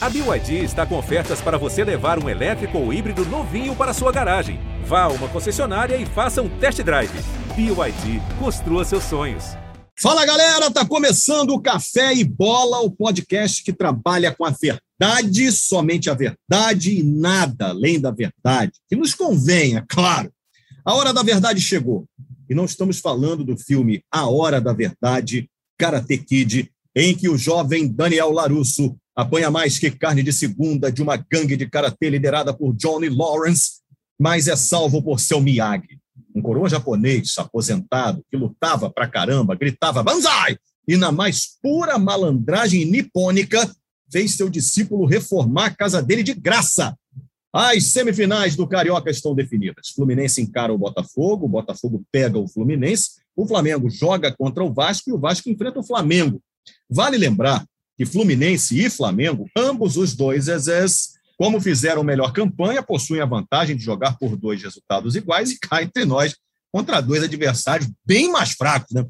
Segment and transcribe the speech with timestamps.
[0.00, 4.12] A BYD está com ofertas para você levar um elétrico ou híbrido novinho para sua
[4.12, 4.60] garagem.
[4.86, 7.10] Vá a uma concessionária e faça um test drive.
[7.56, 9.56] BYD, construa seus sonhos.
[10.00, 15.50] Fala galera, tá começando o Café e Bola, o podcast que trabalha com a verdade,
[15.50, 18.74] somente a verdade e nada além da verdade.
[18.88, 20.32] Que nos convém, é claro.
[20.84, 22.06] A hora da verdade chegou.
[22.48, 27.36] E não estamos falando do filme A Hora da Verdade, Karate Kid, em que o
[27.36, 32.54] jovem Daniel Larusso apanha mais que carne de segunda de uma gangue de karatê liderada
[32.54, 33.80] por Johnny Lawrence,
[34.16, 35.98] mas é salvo por seu Miyagi,
[36.32, 40.56] um coroa japonês aposentado que lutava pra caramba, gritava Banzai!
[40.86, 43.68] E na mais pura malandragem nipônica,
[44.08, 46.96] fez seu discípulo reformar a casa dele de graça.
[47.52, 49.88] As semifinais do Carioca estão definidas.
[49.96, 55.10] Fluminense encara o Botafogo, o Botafogo pega o Fluminense, o Flamengo joga contra o Vasco
[55.10, 56.40] e o Vasco enfrenta o Flamengo.
[56.88, 57.66] Vale lembrar
[57.98, 63.76] que Fluminense e Flamengo, ambos os dois exés, como fizeram melhor campanha, possuem a vantagem
[63.76, 66.36] de jogar por dois resultados iguais e cá entre nós
[66.72, 68.92] contra dois adversários bem mais fracos.
[68.92, 69.04] Né?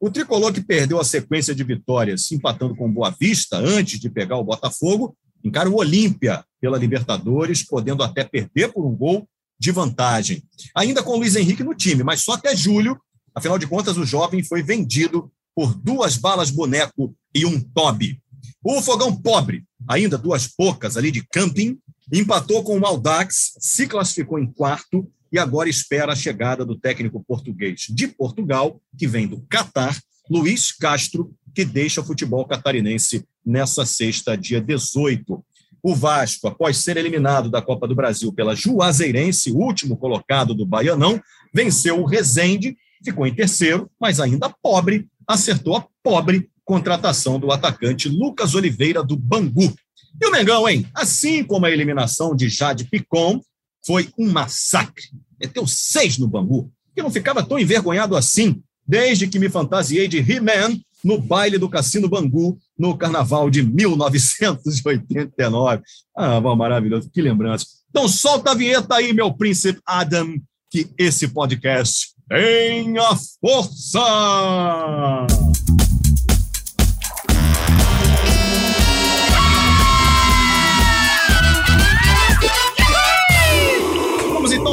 [0.00, 4.36] O tricolor que perdeu a sequência de vitórias, empatando com Boa Vista antes de pegar
[4.38, 10.42] o Botafogo, encara o Olímpia pela Libertadores, podendo até perder por um gol de vantagem.
[10.74, 13.00] Ainda com o Luiz Henrique no time, mas só até julho,
[13.32, 18.21] afinal de contas, o jovem foi vendido por duas balas boneco e um tobe.
[18.64, 21.76] O Fogão Pobre, ainda duas poucas ali de camping,
[22.12, 27.24] empatou com o Maldax, se classificou em quarto e agora espera a chegada do técnico
[27.26, 29.98] português de Portugal, que vem do Catar,
[30.30, 35.44] Luiz Castro, que deixa o futebol catarinense nessa sexta, dia 18.
[35.82, 41.20] O Vasco, após ser eliminado da Copa do Brasil pela Juazeirense, último colocado do Baianão,
[41.52, 48.08] venceu o Rezende, ficou em terceiro, mas ainda pobre, acertou a pobre contratação do atacante
[48.08, 49.74] Lucas Oliveira do Bangu.
[50.18, 50.86] E o Mengão, hein?
[50.94, 53.42] Assim como a eliminação de Jade Picon,
[53.84, 55.04] foi um massacre.
[55.38, 60.16] Meteu seis no Bangu, que não ficava tão envergonhado assim, desde que me fantasiei de
[60.16, 65.82] He-Man no baile do Cassino Bangu, no carnaval de 1989.
[66.16, 67.66] Ah, maravilhoso, que lembrança.
[67.90, 70.40] Então solta a vinheta aí, meu príncipe Adam,
[70.70, 74.00] que esse podcast tem a força!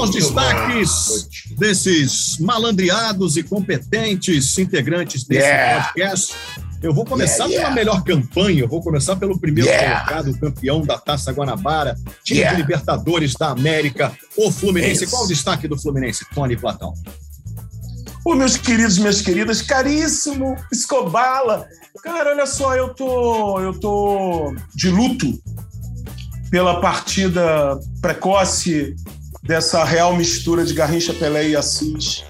[0.01, 1.27] Os destaques
[1.57, 5.83] desses malandreados e competentes integrantes desse yeah.
[5.83, 6.33] podcast.
[6.81, 7.75] Eu vou começar yeah, yeah.
[7.75, 12.55] pela melhor campanha, eu vou começar pelo primeiro colocado, campeão da Taça Guanabara, time de
[12.55, 15.05] Libertadores da América, o Fluminense.
[15.07, 16.93] Qual o destaque do Fluminense, Tony Platão?
[18.23, 21.67] Ô, meus queridos, minhas queridas, caríssimo Escobala.
[22.01, 25.41] Cara, olha só, eu tô, eu tô de luto
[26.49, 28.95] pela partida precoce
[29.49, 32.23] dessa real mistura de Garrincha, Pelé e Assis,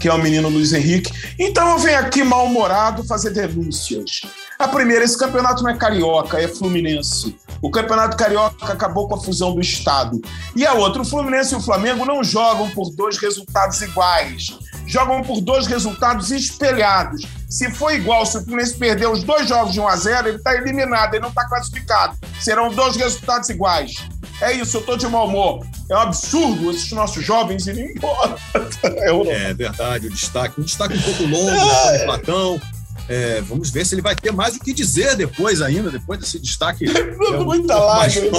[0.00, 1.12] que é o menino Luiz Henrique.
[1.38, 4.22] Então eu venho aqui mal-humorado fazer denúncias.
[4.58, 7.36] A primeira, esse campeonato não é carioca, é fluminense.
[7.62, 10.20] O campeonato carioca acabou com a fusão do Estado.
[10.56, 14.58] E a outra, o Fluminense e o Flamengo não jogam por dois resultados iguais.
[14.88, 17.24] Jogam por dois resultados espelhados.
[17.48, 20.38] Se for igual, se o Fluminense perder os dois jogos de 1 a 0 ele
[20.38, 22.16] está eliminado, ele não está classificado.
[22.40, 23.94] Serão dois resultados iguais.
[24.40, 25.64] É isso, eu tô de mau humor.
[25.88, 28.36] É um absurdo esses nossos jovens irem embora.
[29.30, 30.60] é verdade, o destaque.
[30.60, 31.98] Um destaque um pouco longo é.
[31.98, 32.60] do Platão.
[33.08, 36.40] É, vamos ver se ele vai ter mais o que dizer depois ainda, depois desse
[36.40, 36.86] destaque.
[37.26, 38.38] É, Muita lágrima.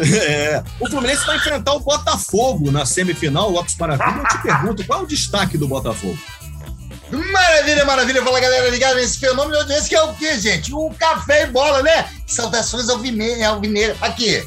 [0.00, 0.62] é.
[0.80, 4.22] O Fluminense vai enfrentar o Botafogo na semifinal, Lopes Maravilha.
[4.22, 6.18] Eu te pergunto, qual é o destaque do Botafogo?
[7.10, 8.22] Maravilha, maravilha.
[8.22, 10.72] Fala, galera, ligado nesse fenômeno desse que é o quê, gente?
[10.72, 12.08] O café e bola, né?
[12.26, 13.96] Saudações ao Alvineira.
[14.00, 14.44] Aqui,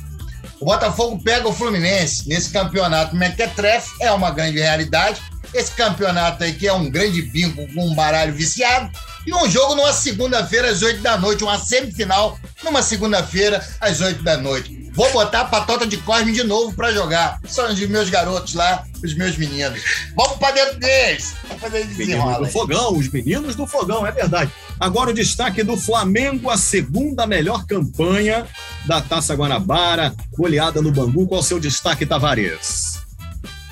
[0.59, 5.21] o Botafogo pega o Fluminense nesse campeonato mequetrefe, é uma grande realidade.
[5.53, 8.91] Esse campeonato aí que é um grande bingo com um baralho viciado.
[9.27, 14.23] E um jogo numa segunda-feira às oito da noite, uma semifinal numa segunda-feira às oito
[14.23, 14.89] da noite.
[14.93, 17.37] Vou botar a patota de Cosme de novo para jogar.
[17.45, 19.81] São os meus garotos lá, os meus meninos.
[20.15, 21.35] Vamos para dentro deles.
[21.45, 24.49] Vamos fazer meninos do fogão, os meninos do fogão, é verdade.
[24.79, 28.47] Agora o destaque do Flamengo, a segunda melhor campanha
[28.85, 31.27] da Taça Guanabara, goleada no Bangu.
[31.27, 33.06] Qual o seu destaque, Tavares?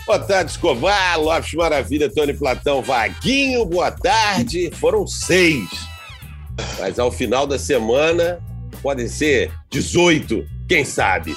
[0.05, 4.69] Boa tarde, Escobar, Lopes Maravilha, Tony Platão, Vaguinho, boa tarde.
[4.79, 5.67] Foram seis.
[6.79, 8.39] Mas ao final da semana
[8.83, 11.35] podem ser 18 quem sabe?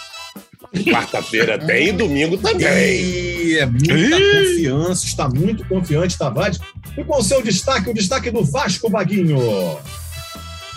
[0.90, 3.00] Quarta-feira tem e domingo também.
[3.00, 6.58] E é muita confiança, está muito confiante, Tavares.
[6.96, 7.88] E qual o seu destaque?
[7.88, 9.38] O destaque do Vasco, Vaguinho.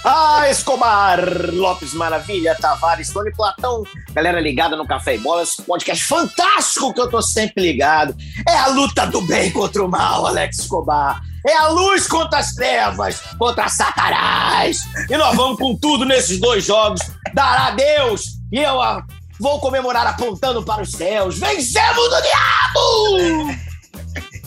[0.03, 1.19] Ah, Escobar,
[1.53, 3.83] Lopes Maravilha, Tavares, Tony Platão,
[4.13, 8.15] galera ligada no Café e Bolas, podcast fantástico que eu tô sempre ligado.
[8.47, 11.21] É a luta do bem contra o mal, Alex Escobar.
[11.45, 14.79] É a luz contra as trevas, contra Satanás.
[15.07, 17.01] E nós vamos com tudo nesses dois jogos.
[17.33, 18.39] Dará Deus.
[18.51, 19.05] E eu ah,
[19.39, 21.37] vou comemorar apontando para os céus.
[21.37, 23.61] Vencemos o diabo!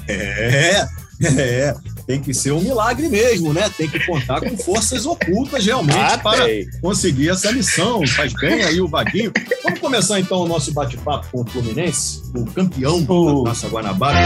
[0.09, 0.87] É,
[1.23, 1.75] é.
[2.06, 3.71] Tem que ser um milagre mesmo, né?
[3.77, 6.69] Tem que contar com forças ocultas realmente Ah, para tem.
[6.83, 8.06] conseguir essa missão.
[8.09, 9.33] Faz bem aí o Vaguinho.
[9.62, 13.43] Vamos começar então o nosso bate-papo com o Fluminense, o campeão Oh.
[13.45, 14.19] da nossa Guanabara.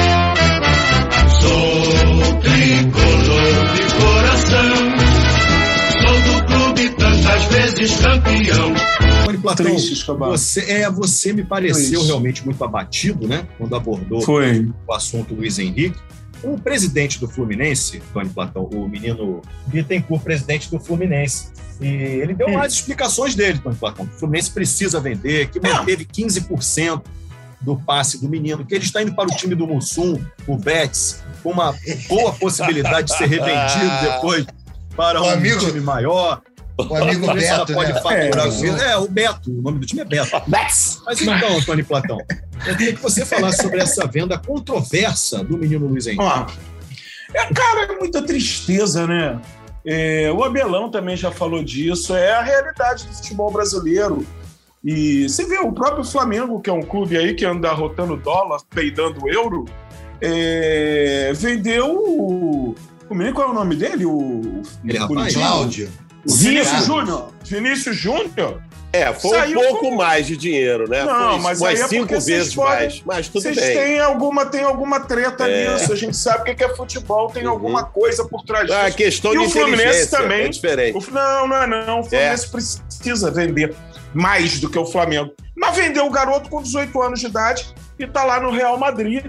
[1.40, 4.75] Sou tricolor de coração,
[6.02, 8.75] sou do clube tantas vezes campeão.
[9.25, 10.30] Tony Platão, Triste, Escobar.
[10.30, 12.06] você, é, você me pareceu Triste.
[12.06, 13.46] realmente muito abatido, né?
[13.56, 14.69] Quando abordou Foi.
[14.86, 15.96] o assunto Luiz Henrique.
[16.43, 21.49] O presidente do Fluminense, Tony Platão, o menino Bittencourt, presidente do Fluminense,
[21.81, 24.05] e ele deu mais explicações dele, Tony Platão.
[24.05, 27.02] O Fluminense precisa vender, que manteve 15%
[27.61, 31.20] do passe do menino, que ele está indo para o time do Mussum, o Betis,
[31.43, 31.75] com uma
[32.08, 34.46] boa possibilidade de ser revendido depois
[34.96, 36.40] para um amigo- time maior.
[36.78, 38.00] O amigo ela Beto, pode né?
[38.00, 38.46] faturar.
[38.46, 40.42] É, É, o Beto, o nome do time é Beto.
[41.04, 42.19] Mas então, Tony Platão,
[42.66, 46.22] eu queria que você falasse sobre essa venda controversa do menino Luiz Henrique.
[46.22, 46.46] Ó,
[47.34, 49.40] é, cara, é muita tristeza, né?
[49.84, 52.14] É, o Abelão também já falou disso.
[52.14, 54.26] É a realidade do futebol brasileiro.
[54.84, 58.60] E você vê o próprio Flamengo, que é um clube aí que anda rotando dólar,
[58.70, 59.64] peidando euro,
[60.20, 62.75] é, vendeu o.
[63.10, 64.04] O menino, qual é o nome dele?
[64.04, 65.34] O, Ele, o rapaz?
[65.34, 65.90] Cláudio.
[66.26, 66.84] Vinícius.
[66.86, 67.32] Júnior.
[67.44, 68.62] Vinícius Júnior?
[68.90, 71.04] É, foi Saiu um pouco com- mais de dinheiro, né?
[71.04, 73.02] Não, foi mas umas aí é cinco porque vocês vezes podem- mais.
[73.04, 73.76] Mas tudo Vocês bem.
[73.76, 75.74] têm alguma, tem alguma treta É.
[75.74, 75.92] nisso.
[75.92, 77.50] A gente sabe o que é futebol, tem Uhum.
[77.50, 78.78] alguma coisa por trás disso.
[78.78, 80.40] Ah, questão E de o Fluminense inteligência também.
[80.44, 80.96] é diferente.
[80.96, 82.00] O- não, não é não.
[82.00, 83.74] O Fluminense precisa vender
[84.14, 85.32] mais do que o Flamengo.
[85.54, 87.66] Mas vendeu o garoto com 18 anos de idade
[87.98, 89.26] e tá lá no Real Madrid.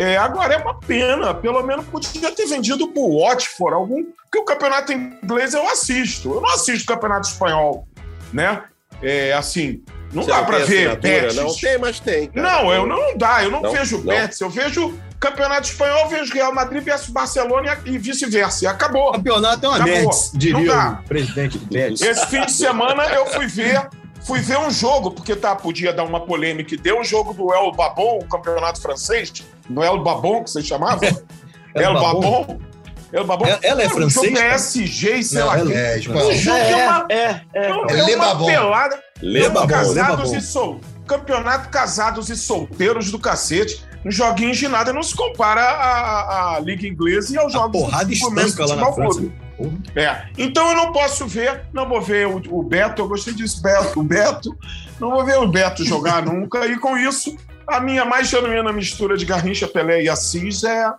[0.00, 1.34] É, agora é uma pena.
[1.34, 4.04] Pelo menos podia ter vendido pro Watford algum.
[4.04, 6.34] Porque o campeonato inglês eu assisto.
[6.34, 7.86] Eu não assisto o campeonato espanhol,
[8.32, 8.62] né?
[9.02, 9.82] É assim.
[10.12, 10.96] Não Você dá tem ver?
[10.96, 11.36] Betis.
[11.36, 12.28] Não tem, mas tem.
[12.28, 12.62] cara.
[12.62, 13.72] Não, eu não dá, eu não, Não?
[13.72, 14.04] vejo Não.
[14.06, 18.64] Betis, eu vejo Campeonato Espanhol, eu vejo Real Madrid versus Barcelona e vice-versa.
[18.64, 19.12] E O acabou.
[19.12, 19.94] campeonato é uma Acabou.
[19.94, 21.00] merda, Não diria dá.
[21.04, 22.00] o presidente do Betis.
[22.00, 23.88] Esse fim de semana eu fui ver,
[24.24, 27.52] fui ver um jogo, porque tá, podia dar uma polêmica, e deu um jogo do
[27.52, 29.32] El Babon, o campeonato francês,
[29.68, 31.04] no El Babon que você chamava?
[31.04, 31.16] El
[31.74, 32.20] El Babon?
[32.20, 32.58] Babon.
[33.12, 33.46] El Babon.
[33.46, 34.50] Ela- ela é Cara, um francês, jogo cara?
[34.50, 35.72] PSG e sei Não, lá quem.
[35.74, 36.32] É, Um espanhol.
[36.34, 37.42] jogo que é uma, É, é, é.
[37.54, 38.46] é É uma Le Babon.
[38.46, 39.02] pelada.
[39.22, 40.36] Lê leba casados bom.
[40.36, 40.80] e sol...
[41.06, 43.82] Campeonato casados e solteiros do cacete.
[44.04, 47.80] Nos joguinhos de nada não se compara à, à Liga Inglesa e aos A jogos
[47.80, 49.22] porrada Fluminense estanca lá na França.
[49.96, 50.22] É.
[50.36, 53.98] Então eu não posso ver, não vou ver o, o Beto, eu gostei disso, Beto,
[53.98, 54.54] o Beto.
[55.00, 56.66] Não vou ver o Beto jogar nunca.
[56.66, 57.34] E com isso,
[57.68, 60.90] a minha mais genuína mistura de Garrincha, Pelé e Assis é.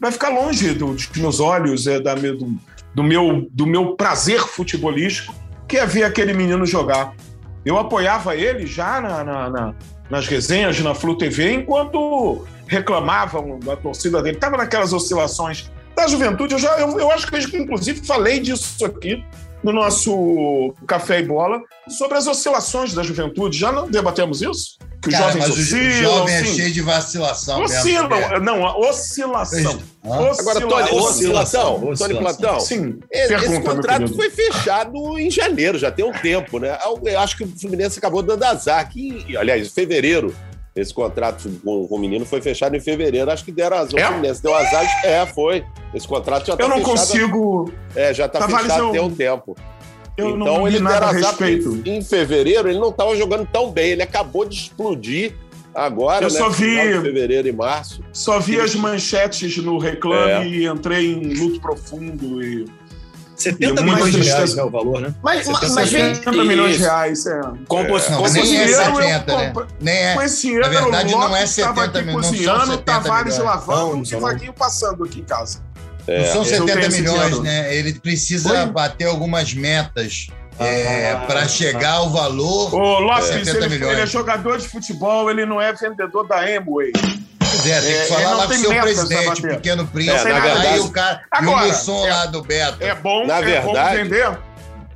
[0.00, 2.54] Vai ficar longe do- dos meus olhos, é, da, do,
[2.94, 5.34] do meu, do meu prazer futebolístico,
[5.66, 7.14] que é ver aquele menino jogar.
[7.64, 9.74] Eu apoiava ele já na- na- na,
[10.10, 14.36] nas resenhas na Flu TV, enquanto reclamavam da torcida dele.
[14.36, 16.52] Estava naquelas oscilações da juventude.
[16.54, 19.24] Eu, já, eu, eu acho que eu, inclusive, falei disso aqui
[19.64, 23.58] no nosso Café e Bola, sobre as oscilações da juventude.
[23.58, 24.78] Já não debatemos isso?
[25.08, 28.40] Que os Cara, jovens mas o oscilam, jovem é cheio de vacilação Oscilam, mesmo.
[28.40, 29.78] não, a oscilação.
[30.04, 30.30] Hã?
[30.38, 30.98] Agora, Tony, Oscilação.
[30.98, 31.74] oscilação.
[31.80, 32.22] Tony oscilação.
[32.22, 32.60] Platão.
[32.60, 36.76] Sim, Esse, pergunta, contrato foi fechado em janeiro, já tem um tempo, né?
[37.04, 38.88] Eu acho que o Fluminense acabou dando azar.
[38.88, 40.34] Que, aliás, em fevereiro,
[40.74, 43.30] esse contrato com, o menino foi fechado em fevereiro.
[43.30, 43.98] Acho que deram azar.
[44.00, 44.04] É?
[44.04, 44.84] O Fluminense deu azar.
[45.04, 45.64] É, foi.
[45.94, 46.96] Esse contrato já está Eu não fechado.
[46.98, 47.72] consigo.
[47.94, 49.56] É, já está Tavares, fechado tem um tempo.
[50.16, 51.82] Eu então não ele vi nada deram a azar respeito.
[51.84, 53.90] em fevereiro ele não estava jogando tão bem.
[53.90, 55.34] Ele acabou de explodir
[55.74, 56.38] agora, Eu né?
[56.38, 58.00] só vi- final de fevereiro e março.
[58.12, 60.46] Só vi as manchetes no Reclame É.
[60.46, 62.64] e entrei em luto profundo e
[63.34, 65.14] 70 E milhões de muito reais é o valor, né?
[65.22, 66.14] Mas, mas, pensa mas que- vem.
[66.14, 67.26] 70 milhões de reais.
[67.26, 67.40] É.
[67.68, 69.52] Compos, Não, Com nem é dinheiro, eu 70, né?
[69.78, 70.14] Nem é.
[70.14, 72.32] Com esse dinheiro, Na verdade, o não é Lopes estava 70 aqui mil, não são
[72.32, 73.54] cozinhando, 70 Tavares milhões.
[73.54, 75.65] lavando Não, não e o Vaguinho passando aqui em casa.
[76.08, 77.74] Não são eu tenho 70 esse milhões, né?
[77.74, 78.66] Ele precisa Oi?
[78.70, 82.74] bater algumas metas é, Ah, para chegar ao valor.
[82.74, 86.92] Ô, Lopes, 70 ele, ele é jogador de futebol, ele não é vendedor da Amway.
[87.38, 89.86] Pois é, tem É, que ele falar lá pro tem seu metas a presidente, pequeno
[89.86, 90.18] príncipe.
[90.18, 91.22] É, na aí verdade- o cara.
[91.30, 92.82] Agora, e o som é- lá do Beto.
[92.82, 94.38] É bom, Na é verdade- bom de vender.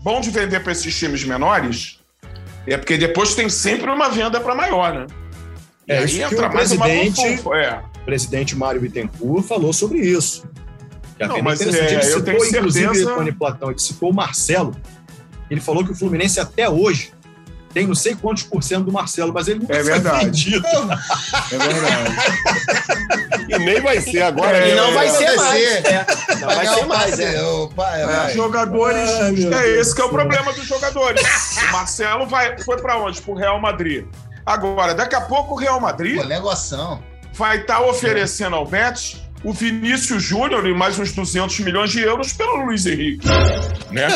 [0.02, 1.99] Bom de vender para esses times menores.
[2.67, 5.07] É porque depois tem sempre uma venda para maior, né?
[5.88, 7.81] E É, aí isso que entra o mais uma bufunfa, É.
[8.00, 10.45] O presidente Mário Bittencourt falou sobre isso.
[11.28, 14.14] Não, mas, é é, ele eu citou, tenho inclusive, certeza- Tony Platão, ele citou o
[14.14, 14.74] Marcelo.
[15.50, 17.12] Ele falou que o Fluminense até hoje
[17.74, 20.24] tem não sei quantos por cento do Marcelo, mas ele nunca É foi verdade.
[20.26, 20.66] vendido.
[20.66, 22.16] É verdade.
[23.48, 24.58] E nem vai ser agora.
[24.58, 25.60] É, E não vai vai ser mais.
[25.64, 25.86] ser.
[25.86, 26.06] é.
[26.40, 27.42] Não vai ser mais, passe, é.
[27.42, 28.34] o pa- é, vai.
[28.34, 29.10] Jogadores.
[29.10, 31.22] Ai, meu é esse que é o problema dos jogadores.
[31.68, 33.20] O Marcelo vai, foi para onde?
[33.20, 34.06] Pro Real Madrid.
[34.46, 37.02] Agora, daqui a pouco o Real Madrid Pô, negoção.
[37.34, 42.32] vai estar oferecendo ao Betis o Vinícius Júnior e mais uns 200 milhões de euros
[42.32, 43.26] pelo Luiz Henrique.
[43.90, 44.06] Né?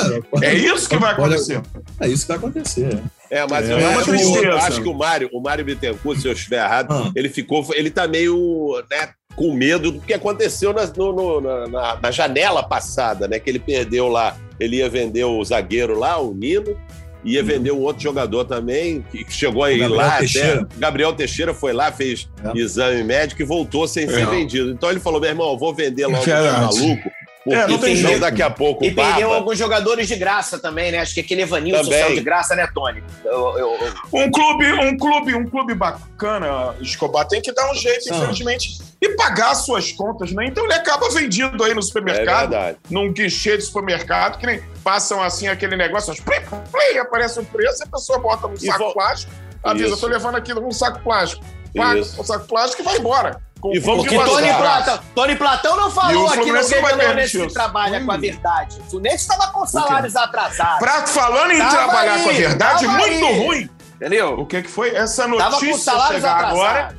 [0.42, 1.60] É isso que vai acontecer.
[2.00, 3.00] É isso que vai acontecer.
[3.30, 4.44] É, mas É, eu, é acho, tristeza.
[4.46, 7.10] eu acho que o Mário, o Mário Bittencourt, se eu estiver errado, Ah.
[7.16, 7.66] ele ficou.
[7.74, 12.10] Ele tá meio né, com medo do que aconteceu na, no- no- na- na- na
[12.10, 13.38] janela passada, né?
[13.38, 14.36] Que ele perdeu lá.
[14.60, 16.78] Ele ia vender o zagueiro lá, o Nino,
[17.24, 19.88] ia vender um outro jogador também, que chegou aí Uhum.
[19.88, 20.60] Gabriel lá Teixeira.
[20.62, 20.66] até.
[20.78, 22.58] Gabriel Teixeira foi lá, fez É.
[22.58, 24.26] exame médico e voltou sem ser É.
[24.26, 24.70] vendido.
[24.70, 26.60] Então ele falou: meu irmão, eu vou vender logo Verdade.
[26.80, 27.10] maluco.
[27.44, 28.20] Porque É, não tem jeito.
[28.20, 30.98] daqui a pouco E o Baba- perdeu alguns jogadores de graça também, né?
[31.00, 33.04] Acho que aquele Evanilson saiu de graça, né, Tony?
[33.22, 37.74] Eu- eu- eu- Um clube, um clube, um clube bacana, Escobar, tem que dar um
[37.74, 38.16] jeito, Ah.
[38.16, 40.46] infelizmente, e pagar suas contas, né?
[40.46, 42.78] Então ele acaba vendido aí no É supermercado, verdade.
[42.90, 47.44] num guichê de supermercado, que nem passam assim aquele negócio, assim, plim, plim, aparece o
[47.44, 49.30] preço, e a pessoa bota num saco vo- plástico,
[49.62, 50.00] avisa, Isso.
[50.00, 51.44] tô levando aqui num saco plástico.
[51.76, 53.38] Paga o saco plástico e vai embora.
[53.64, 54.52] Com- E vamos Porque que Tony.
[54.52, 57.54] Platão, Tony Platão não falou o aqui no Fluminense que isso.
[57.54, 58.20] trabalha com a Hum.
[58.20, 58.78] verdade.
[58.78, 60.78] O Fluminense estava com salários atrasados.
[60.80, 63.38] Pra, falando em Tava trabalhar aí, com a verdade, muito aí.
[63.46, 63.70] ruim.
[63.96, 64.38] Entendeu?
[64.38, 64.94] O que, que foi?
[64.94, 66.94] Essa notícia chegar agora.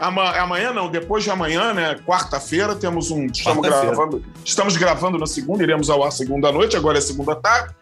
[0.00, 1.94] Ama- Amanhã não, depois de amanhã, né?
[2.04, 3.26] Quarta-feira, temos um.
[3.26, 4.24] Estamos gravando.
[4.44, 7.72] Estamos gravando na segunda, iremos ao ar segunda noite, agora é segunda tarde.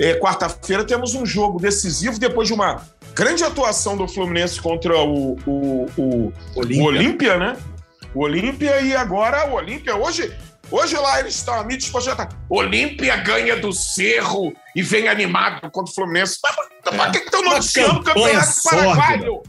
[0.00, 2.82] É, Quarta-feira temos um jogo decisivo depois de uma
[3.14, 6.84] grande atuação do Fluminense contra o, o, o, o Olímpia.
[6.86, 7.56] Olímpia, né?
[8.14, 9.96] O Olímpia e agora o Olímpia.
[9.96, 10.32] Hoje,
[10.70, 12.28] hoje lá eles estão a mídia tá.
[12.48, 16.38] Olímpia ganha do Cerro e vem animado contra o Fluminense.
[16.42, 16.56] Mas,
[16.94, 18.48] mas por que que estão noticiando o Campeonato.
[18.70, 19.42] Paraguaio?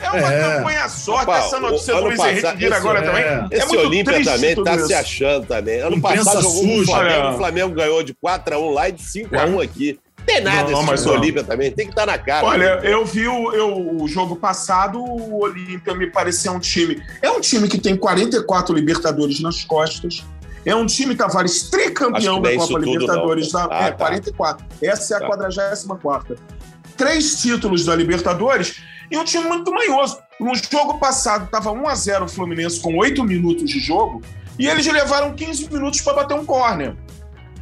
[0.00, 0.56] É uma É.
[0.58, 1.22] campanha sorte.
[1.22, 3.24] Opa, Essa notícia do Luiz Henrique Vira agora esse- também.
[3.24, 3.46] é.
[3.50, 4.86] É Esse muito Olímpia também tá isso.
[4.88, 5.80] se achando também.
[5.80, 6.92] Ano Imprensa passado jogou com o suja.
[6.92, 10.00] Flamengo, o Flamengo ganhou de 4x1 lá e de 5x1 aqui.
[10.26, 11.20] Tem nada Não, esse mas time do não.
[11.22, 12.46] Olímpia também, tem que estar na cara.
[12.46, 17.02] Olha, eu vi o, eu- o jogo passado, o Olímpia me parecia um time.
[17.20, 20.24] É um time que tem 44 Libertadores nas costas.
[20.64, 23.52] É um time, Tavares, tricampeão da Copa Libertadores.
[23.52, 23.68] não.
[23.68, 23.96] Da, Ah, é, tá.
[24.06, 24.66] 44.
[24.82, 25.26] Essa é a Tá.
[25.26, 26.36] 44.
[26.96, 28.76] Três títulos da Libertadores
[29.10, 30.18] e um time muito manhoso.
[30.40, 34.22] No jogo passado, estava 1x0 o Fluminense com 8 minutos de jogo
[34.58, 36.96] e eles levaram 15 minutos para bater um córner.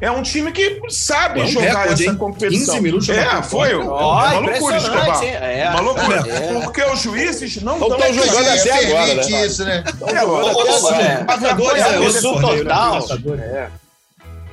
[0.03, 2.19] É um time que sabe É um jogar recorde, essa hein?
[2.19, 2.75] competição.
[2.75, 3.71] 15 minutos É, foi.
[3.71, 5.25] É Ó, uma loucura, Escobar.
[5.25, 5.71] É.
[5.71, 6.25] Uma loucura.
[6.29, 6.61] É.
[6.65, 9.47] Porque os juízes não Então estão tão jogando É, até agora, permite né?
[9.47, 9.85] isso, né?
[10.09, 10.45] É, agora.
[10.45, 11.03] Ô, ô, ô, é.
[11.05, 12.21] É, é torneio, né?
[12.21, 12.95] total.
[12.99, 13.71] Libertadores.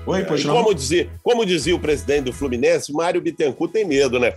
[0.06, 0.54] Oi, pois não.
[0.56, 4.36] como, dizia, como dizia o presidente do Fluminense, Mário Bittencourt tem medo, né?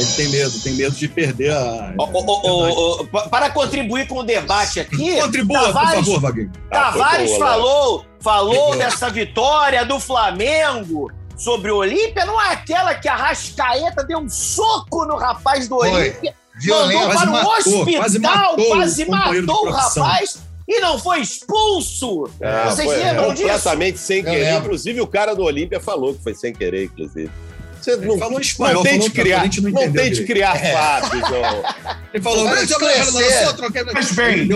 [0.00, 1.94] Ele tem medo, tem medo de perder a.
[1.98, 6.52] Ô, ô, pa- Para contribuir com o debate aqui, Contribua, por Tavares- favor, Vaguinho.
[6.70, 7.46] Ah, Tavares boa, né?
[7.52, 8.76] falou, falou boa.
[8.76, 14.28] dessa vitória do Flamengo sobre o Olímpia, não é aquela que a Rascaeta deu um
[14.28, 15.76] soco no rapaz do.
[15.76, 16.34] Olímpia,
[16.66, 18.20] mandou para o matou, hospital, quase
[18.68, 20.38] quase matou matou, o rapaz
[20.68, 22.30] e não foi expulso.
[22.40, 23.42] É, Vocês foi lembram disso?
[23.42, 24.54] completamente sem querer.
[24.58, 27.30] Inclusive, o cara do Olímpia falou que foi sem querer, inclusive.
[27.80, 31.62] Você não, falou em espanhol, não tente criar, gente não não, tente criar fatos, não.
[32.12, 34.46] Ele falou, Vai "Mas escurecer." bem,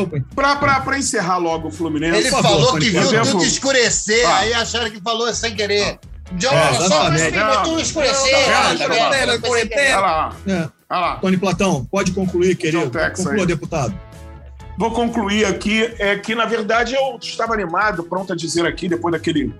[0.81, 2.19] pra encerrar logo o Fluminense.
[2.19, 3.31] Ele favor, falou que viu exemplo.
[3.33, 4.39] tudo escurecer, Ah.
[4.39, 5.99] aí acharam que falou sem querer.
[6.33, 7.33] John, É, só exatamente.
[7.33, 8.35] pra tudo escurecer.
[8.49, 10.53] Ah, não, tá Olha lá, É.
[10.91, 11.17] olha lá.
[11.17, 12.91] Tony Platão, pode concluir, querido.
[13.17, 13.95] Conclua, deputado.
[14.77, 19.13] Vou concluir aqui, é que na verdade eu estava animado, pronto a dizer aqui, depois
[19.13, 19.55] daquele,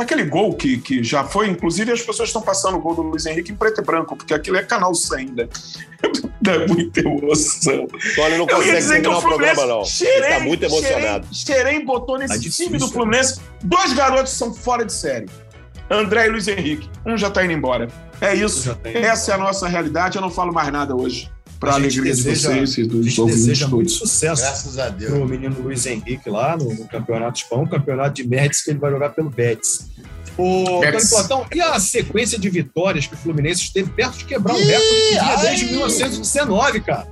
[0.00, 3.26] daquele gol que, que já foi, inclusive as pessoas estão passando o gol do Luiz
[3.26, 5.48] Henrique em preto e branco, porque aquilo é canal 100 ainda.
[6.40, 7.86] Dá muita emoção.
[8.16, 9.84] Tony não Eu ia consegue dizer que terminar o programa, não.
[9.84, 11.26] Xerém, Ele tá muito emocionado.
[11.32, 12.92] Xerém, Xerém botou nesse Tá time difícil, do né?
[12.92, 13.40] Fluminense.
[13.62, 15.26] Dois garotos são fora de série.
[15.90, 16.88] André e Luiz Henrique.
[17.04, 17.88] Um já tá indo embora.
[18.20, 18.74] É isso.
[18.76, 18.96] Tem.
[18.96, 20.16] Essa é a nossa realidade.
[20.16, 21.30] Eu não falo mais nada hoje.
[21.60, 23.98] Pra A alegria deseja- de vocês e A dos gente ouvintes deseja muito todos.
[23.98, 25.12] sucesso Graças a Deus.
[25.12, 28.90] pro menino Luiz Henrique lá no, no Campeonato Espanhol, campeonato de Médici que ele vai
[28.90, 29.86] jogar pelo Betis.
[30.38, 31.08] O Tony.
[31.10, 35.42] Platão, e a sequência de vitórias que o Fluminense esteve perto de quebrar um recorde
[35.42, 37.06] desde 1919, cara.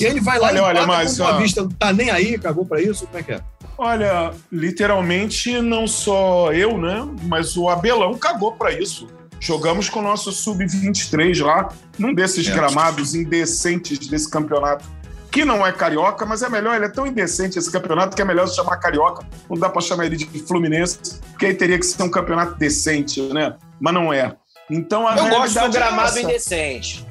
[0.00, 1.38] E ele vai lá Olha, e olha, mas, o ó.
[1.38, 3.40] Vista, não tá nem aí, cagou pra isso, como é que é?
[3.76, 7.08] Olha, literalmente não só eu, né?
[7.24, 9.08] Mas o Abelão cagou pra isso.
[9.40, 11.68] Jogamos com o nosso sub-23 lá,
[11.98, 12.52] num desses É.
[12.52, 14.84] gramados indecentes desse campeonato
[15.30, 18.24] que não é carioca, mas é melhor, ele é tão indecente esse campeonato que é
[18.24, 19.26] melhor se chamar carioca.
[19.48, 20.98] Não dá para chamar ele de Fluminense,
[21.30, 23.54] porque aí teria que ser um campeonato decente, né?
[23.78, 24.34] Mas não é.
[24.70, 26.20] Então a Eu gosto do é gramado essa.
[26.22, 27.06] indecente.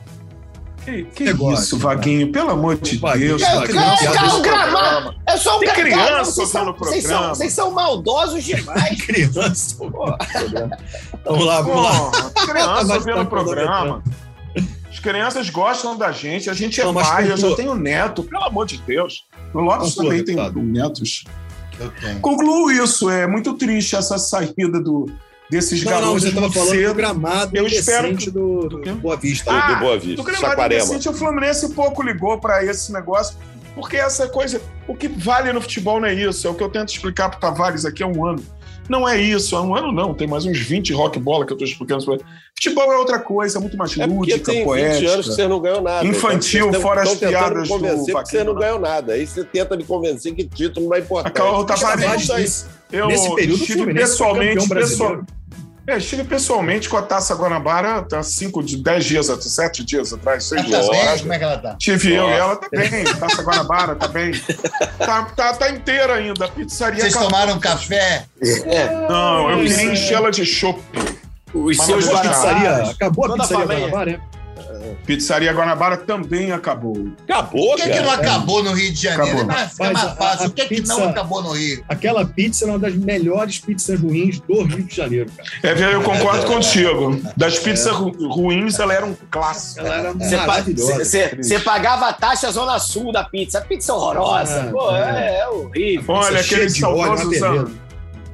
[0.88, 1.77] Que, que Negócio, isso.
[1.77, 2.32] Vaguinho?
[2.32, 3.41] Pelo amor de Deus.
[3.44, 3.56] cara.
[3.56, 5.15] cara, Criança cara, vendo o gramado- programa.
[5.25, 7.36] É só um Tem cara- criança vocês são- vendo vocês são, programa.
[7.36, 9.01] vocês são maldosos demais.
[9.06, 9.75] Criança.
[11.25, 12.32] Vamos lá, vamos lá.
[12.46, 14.01] Criança vendo o programa.
[14.89, 18.24] As crianças gostam da gente, a gente é Não, mas pai, eu já tenho neto,
[18.24, 19.25] pelo amor de Deus.
[19.53, 21.25] O Lopes Conclua, também tem netos.
[21.79, 22.20] Eu tenho.
[22.22, 25.06] Concluo isso, é muito triste essa saída do,
[25.50, 26.94] desses Não, não, garotos você do cedo.
[26.96, 28.92] gramado Eu espero indecente do, do quê?
[28.92, 29.51] Boa Vista.
[29.51, 30.82] Ah, do Boa Vista, Do gramado Saquarema.
[30.86, 33.36] decente, o Fluminense pouco ligou para esse negócio,
[33.75, 36.70] porque essa coisa, o que vale no futebol não é isso, é o que eu
[36.70, 38.44] tento explicar para Tavares aqui há um ano.
[38.89, 41.56] Não é isso, há um ano não, tem mais uns 20 rock bola que eu
[41.56, 42.06] estou explicando.
[42.56, 45.12] Futebol é outra coisa, é muito mais É lúdica, tem 20 poética.
[45.12, 46.08] anos que você não ganhou nada.
[46.08, 48.60] Infantil, Então, fora as tão tentando piadas me convencer do que você não né?
[48.62, 49.13] ganhou nada.
[49.13, 51.32] Aí você tenta me convencer que título não é importante.
[51.34, 55.22] Acabou, o Tavares, Tavares, eu- nesse, período, estive pessoalmente, pessoal,
[55.88, 60.44] é, estive pessoalmente com a Taça Guanabara há 5, de 10 dias, 7 dias atrás,
[60.44, 61.22] 6 Ela dias tá atrás.
[61.22, 61.75] Como é que ela tá?
[61.79, 62.34] Tive eu e Nossa.
[62.41, 63.03] ela, tá bem.
[63.06, 64.32] Taça Guanabara, tá bem.
[64.98, 66.46] Tá, tá, tá inteira ainda.
[66.46, 67.29] A pizzaria Vocês acabou.
[67.32, 68.25] tomaram café?
[69.10, 70.82] Não, eu queria encher ela de chopp.
[71.53, 72.29] Os Mas seus a Guanabara.
[72.56, 73.88] pizzaria, acabou a Toda a pizzaria família.
[73.89, 74.20] Guanabara, né?
[75.06, 77.10] Pizzaria Guanabara também acabou.
[77.27, 79.39] Acabou, Por que, que não acabou no Rio de Janeiro?
[79.41, 79.56] Acabou.
[79.56, 80.46] Ah, fica Mas mais a- fácil.
[80.46, 81.84] a Por que, que não acabou no Rio?
[81.89, 85.50] Aquela pizza é uma das melhores pizzas ruins do Rio de Janeiro, cara.
[85.79, 87.20] É, eu concordo contigo.
[87.36, 89.86] Das pizzas ru- ruins, ela era um clássico.
[89.86, 91.06] Ela era Você pa- maravilhosa.
[91.06, 93.60] você- você pagava a taxa Zona Sul da pizza.
[93.60, 94.65] A pizza é horrorosa.
[94.67, 95.00] Ah, Pô, é.
[95.01, 96.15] é, é horrível.
[96.15, 97.48] Olha, cheia aqueles de óleo, uma saudosos beleza.
[97.48, 97.72] anos.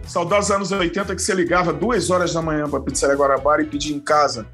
[0.05, 3.95] Saudosos anos 80 que você ligava duas horas da manhã pra Pizzaria Guanabara e pedia
[3.95, 4.45] em casa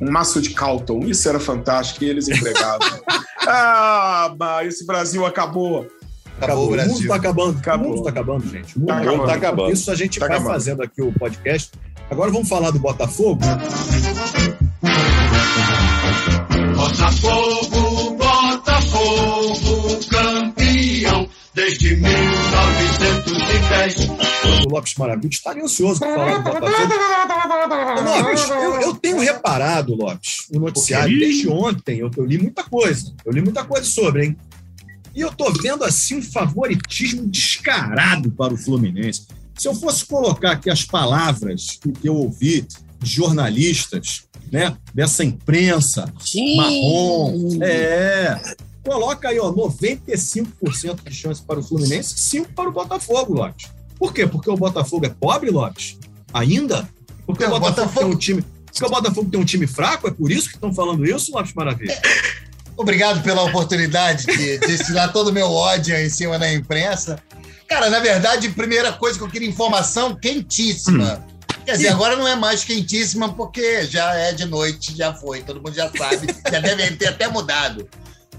[0.00, 1.00] um maço de Calton.
[1.00, 2.88] Isso era fantástico e eles entregavam.
[3.46, 5.86] ah, mas esse Brasil acabou.
[6.40, 7.08] Acabou o O mundo Brasil.
[7.08, 7.58] tá acabando.
[7.58, 7.86] Acabou.
[7.86, 8.76] O mundo tá acabando, gente.
[8.76, 9.22] O mundo Tá tá acabando.
[9.22, 9.40] acabando.
[9.40, 9.72] Tá acabando.
[9.72, 10.54] Isso a gente Tá vai acabando.
[10.54, 11.70] fazendo aqui o podcast.
[12.10, 13.40] Agora vamos falar do Botafogo.
[16.76, 24.25] Botafogo, Botafogo, campeão desde 1910.
[24.66, 26.92] O Lopes Maravilha estaria ansioso para falar do Botafogo.
[28.02, 31.24] Lopes, eu, eu tenho reparado, Lopes, no noticiário, O quê?
[31.24, 33.14] desde ontem, eu, eu li muita coisa.
[33.24, 34.36] Eu li muita coisa sobre, hein?
[35.14, 39.28] E eu tô vendo, assim, um favoritismo descarado para o Fluminense.
[39.56, 42.66] Se eu fosse colocar aqui as palavras que eu ouvi
[43.00, 46.12] de jornalistas, né, dessa imprensa
[46.56, 48.38] marrom, é,
[48.84, 53.76] coloca aí, ó, 95% de chance para o Fluminense, 5% para o Botafogo, Lopes.
[53.98, 54.26] Por quê?
[54.26, 55.98] Porque o Botafogo é pobre, Lopes?
[56.32, 56.88] Ainda?
[57.26, 58.44] Porque Não, o Botafogo, Botafogo- tem um time.
[58.66, 60.06] Porque o Botafogo tem um time fraco?
[60.06, 61.98] É por isso que estão falando isso, Lopes Maravilha?
[62.76, 67.18] Obrigado pela oportunidade de destilar todo o meu ódio em cima da imprensa.
[67.66, 71.24] Cara, na verdade, primeira coisa que eu queria informação quentíssima.
[71.64, 75.56] Quer dizer, agora não é mais quentíssima porque já é de noite, já foi, todo
[75.56, 77.88] mundo já sabe, já deve ter até mudado.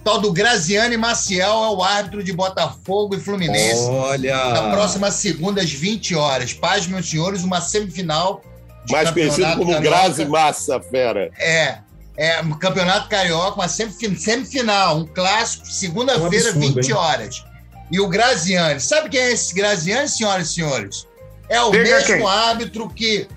[0.08, 3.82] Tal do Graziani Maciel é o árbitro de Botafogo e Fluminense.
[3.90, 4.38] Olha.
[4.54, 6.54] Na próxima segunda, às 20 horas.
[6.54, 8.42] Paz, meus senhores, uma semifinal.
[8.86, 9.82] de Mais conhecido como carioca.
[9.82, 11.30] Grazi Massa, fera.
[11.38, 11.80] É.
[12.16, 16.94] É, um campeonato carioca, uma semifin- semifinal, um clássico, segunda-feira, Um absurdo, 20 hein?
[16.94, 17.44] horas.
[17.92, 21.06] E o Graziani, sabe quem é esse Graziani, senhoras e senhores?
[21.50, 22.26] É o Diga mesmo quem.
[22.26, 23.28] árbitro que,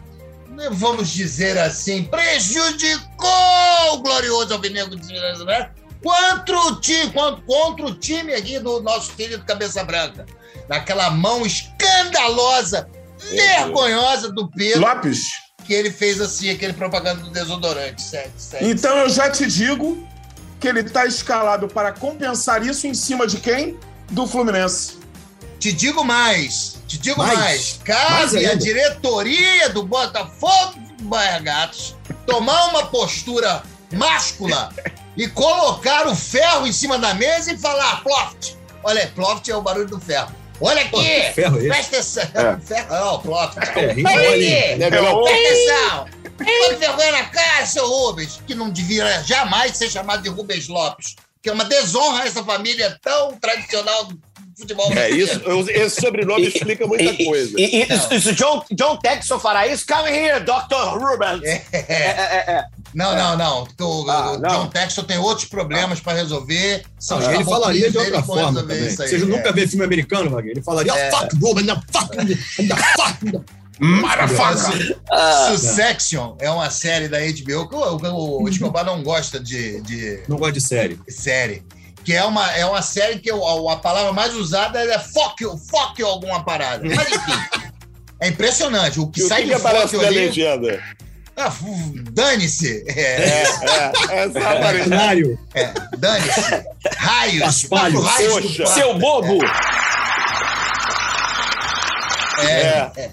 [0.50, 3.28] né, vamos dizer assim, prejudicou
[3.94, 5.40] o glorioso Alvinegro de Minas Gerais
[6.02, 10.26] contra o time, contra, contra o time aqui do nosso querido Cabeça Branca.
[10.68, 12.88] Naquela mão escandalosa,
[13.30, 15.28] vergonhosa do Pedro, Lopes,
[15.66, 18.02] que ele fez assim, aquele propaganda do desodorante.
[18.02, 18.32] Sério.
[18.70, 20.06] então eu já te digo
[20.60, 23.78] que ele está escalado para compensar isso em cima de quem?
[24.10, 24.98] Do Fluminense.
[25.58, 27.38] Te digo mais, te digo Mais?
[27.38, 27.50] mais.
[27.50, 28.52] Mais Cabe ainda?
[28.52, 34.72] a diretoria do Botafogo do Baia Gatos tomar uma postura máscula
[35.22, 38.56] e colocar o ferro em cima da mesa e falar, Ploft.
[38.82, 40.34] Olha, Ploft é o barulho do ferro.
[40.62, 41.32] Olha Pô, aqui!
[41.34, 41.68] ferro é?
[41.68, 42.60] Presta atenção.
[42.66, 43.54] Ferro, não, Ploft.
[43.72, 44.52] Ferrinho, Olha olha aqui!
[44.54, 46.06] É melhor Presta atenção!
[46.38, 51.16] Tome vergonha na cara, seu Rubens, que não devia jamais ser chamado de Rubens Lopes,
[51.42, 54.18] que é uma desonra a essa família tão tradicional do
[54.58, 55.60] futebol É brasileiro.
[55.60, 57.54] isso, esse sobrenome explica muita E- coisa.
[57.58, 59.84] E, e- isso, isso, John, John Texon fará isso?
[59.86, 60.98] Come here, Dr.
[60.98, 61.42] Rubens.
[61.44, 62.64] É, é, é, é.
[62.94, 63.62] Não, não, não.
[63.80, 64.48] O, Ah, o não.
[64.48, 66.82] John Texton tem outros problemas para resolver.
[66.98, 68.86] São Não, ele falaria de outra forma resolver também.
[68.88, 69.08] isso aí.
[69.08, 69.24] Vocês É.
[69.26, 70.52] nunca vê filme americano, Wagner?
[70.52, 71.10] Ele falaria É.
[71.10, 73.44] fuck Ruben, the fuck, the fuck.
[75.10, 79.80] Ah, Succession é uma série da HBO que o, o, o Escobar não gosta de,
[79.82, 80.98] de Não gosto de série.
[81.08, 81.62] série.
[82.04, 85.42] que é uma, é uma série que eu- a, a palavra mais usada é fuck
[85.42, 86.82] you, fuck you alguma parada.
[86.84, 87.70] Mas enfim,
[88.20, 88.98] é impressionante.
[89.00, 90.16] O que E o sai que, de que fuck ali...
[90.26, 90.82] legenda?
[91.46, 91.52] Ah,
[92.12, 92.84] dane-se.
[92.88, 93.42] É, É,
[94.10, 94.82] é, é.
[94.82, 95.38] Cenário.
[95.54, 96.64] é, dane-se.
[96.96, 97.40] Raios.
[97.42, 98.66] Paspalho, raios poxa.
[98.66, 99.38] Seu bobo!
[102.38, 102.90] É.
[102.96, 103.10] É.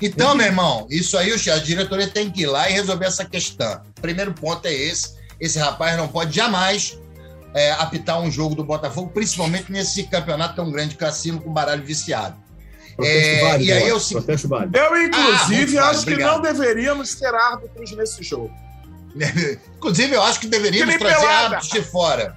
[0.00, 3.24] Então, meu irmão, isso aí o- a diretoria tem que ir lá e resolver essa
[3.24, 3.80] questão.
[4.00, 5.16] Primeiro ponto é esse.
[5.40, 6.96] Esse rapaz não pode jamais
[7.54, 12.36] é, apitar um jogo do Botafogo, principalmente nesse campeonato tão grande, cassino com baralho viciado.
[13.06, 14.76] É, válido, e aí eu se- Protesto válido.
[14.76, 16.34] Eu, Ah, inclusive, muito acho que obrigado.
[16.36, 18.50] não deveríamos ter árbitros nesse jogo.
[19.76, 21.44] Inclusive, eu acho que deveríamos Felipe trazer Pelada.
[21.56, 22.36] árbitros de fora.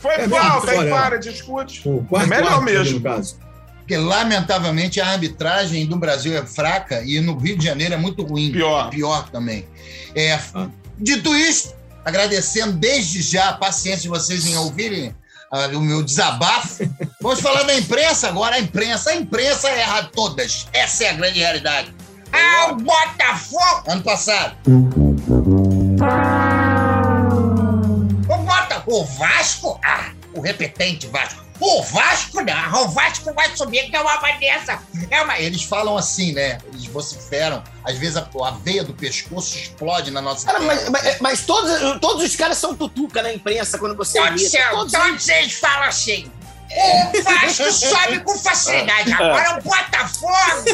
[0.00, 1.82] Foi É falta, para, discute.
[1.88, 2.98] O quarto É melhor árbitro, mesmo.
[2.98, 3.38] no caso.
[3.78, 8.22] Porque, lamentavelmente, a arbitragem do Brasil é fraca e no Rio de Janeiro é muito
[8.24, 8.50] ruim.
[8.52, 8.90] Pior.
[8.90, 9.66] Pior também.
[10.14, 10.68] É, Ah.
[10.98, 15.14] Dito isto, agradecendo desde já a paciência de vocês em ouvirem
[15.52, 16.88] ah, o meu desabafo.
[17.20, 18.56] Vamos falar da imprensa agora.
[18.56, 20.66] A imprensa, a imprensa erra todas.
[20.72, 21.94] Essa é a grande realidade.
[22.32, 23.82] Ah, o Botafogo!
[23.86, 24.56] Ano passado.
[24.66, 24.80] O
[28.38, 28.96] Botafogo.
[29.00, 29.78] O Vasco?
[29.84, 31.51] Ah, o repetente Vasco.
[31.64, 34.82] O Vasco não, o Vasco vai subir, que é uma dessa.
[35.08, 35.38] É uma...
[35.38, 36.58] Eles falam assim, né?
[36.66, 37.62] Eles vociferam.
[37.84, 42.00] Às vezes a, a veia do pescoço explode na nossa Cara, mas, mas- mas todos,
[42.00, 45.84] todos os caras são tutuca na imprensa quando você Todos, são, Todos todos eles falam
[45.84, 46.28] assim.
[46.68, 49.12] O Vasco sobe com facilidade.
[49.12, 50.64] Agora o Botafogo.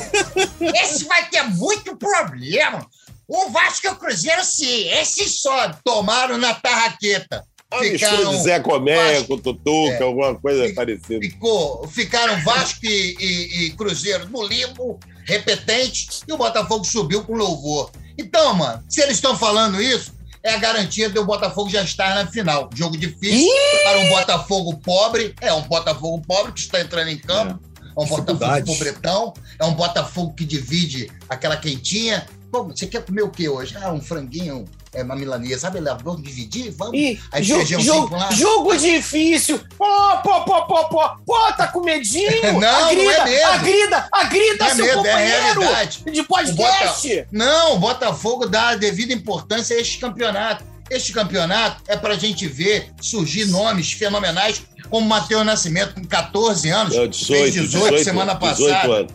[0.74, 2.86] Esse vai ter muito problema.
[3.26, 4.88] O Vasco e o Cruzeiro, sim.
[4.88, 7.44] Esses só tomaram na tarraqueta.
[7.70, 9.28] Uma mistura Ficaram, de Zé Comé Vasco.
[9.28, 10.02] com Tutuca, É.
[10.02, 11.20] alguma coisa Fica- parecida.
[11.20, 17.34] ficou, ficaram Vasco e, e- e Cruzeiro no limbo, repetente, e o Botafogo subiu com
[17.34, 17.90] louvor.
[18.16, 22.14] Então, mano, se eles estão falando isso, é a garantia de o Botafogo já estar
[22.14, 22.70] na final.
[22.74, 23.46] Jogo difícil
[23.84, 25.34] para um Botafogo pobre.
[25.40, 27.60] É um Botafogo pobre que está entrando em campo.
[27.98, 29.34] É, um Botafogo pobretão.
[29.60, 32.26] É um Botafogo que divide aquela quentinha.
[32.50, 33.76] Pô, você quer comer o que hoje?
[33.78, 35.60] Ah, um franguinho, é uma milanesa.
[35.60, 35.98] Sabe, Léo?
[36.02, 36.70] Vamos dividir?
[36.76, 36.94] Vamos.
[36.94, 38.30] Ih, Aí jo- feijãozinho jogo, com lá.
[38.32, 39.60] jogo difícil.
[39.76, 39.86] Pô,
[40.22, 41.08] pô, pô, pô, pô.
[41.26, 42.28] Pô, tá com medinho?
[42.58, 43.46] Não, não é agrida, medo.
[43.46, 46.04] Agrida, agrida Não é seu medo, é companheiro realidade.
[46.10, 47.26] de podcast.
[47.32, 50.64] Não, o Botafogo dá a devida importância a este campeonato.
[50.90, 56.70] Este campeonato é para a gente ver surgir nomes fenomenais, como Matheus Nascimento, com 14
[56.70, 58.94] anos, Não, fez 18, 18, 18 semana 18 passada.
[58.94, 59.12] anos.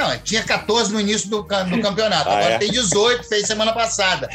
[0.00, 1.46] Não, tinha 14 no início do, do
[1.82, 2.58] campeonato, Ah, agora é?
[2.58, 4.28] tem 18, fez semana passada.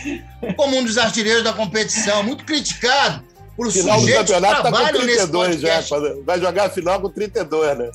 [0.56, 3.24] Como um dos artilheiros da competição, muito criticado
[3.58, 5.84] por Final do campeonato tá com trabalham nesse 32 já.
[5.84, 7.90] quando- Vai jogar a final com 32, né?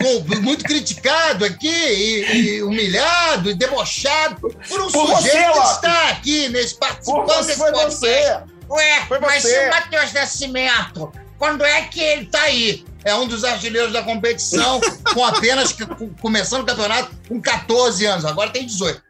[0.00, 5.66] com- muito criticado aqui, e, e humilhado, e debochado por um Por sujeito você, que
[5.68, 7.96] está aqui nesse participando você, desse podcast.
[7.96, 8.38] você.
[8.70, 9.64] Ué, Foi mas você.
[9.64, 11.12] e o Matheus Nascimento?
[11.38, 12.84] Quando é que ele tá aí?
[13.04, 14.80] É um dos artilheiros da competição,
[15.12, 19.02] com apenas que- com- começando o campeonato com 14 anos, agora tem 18.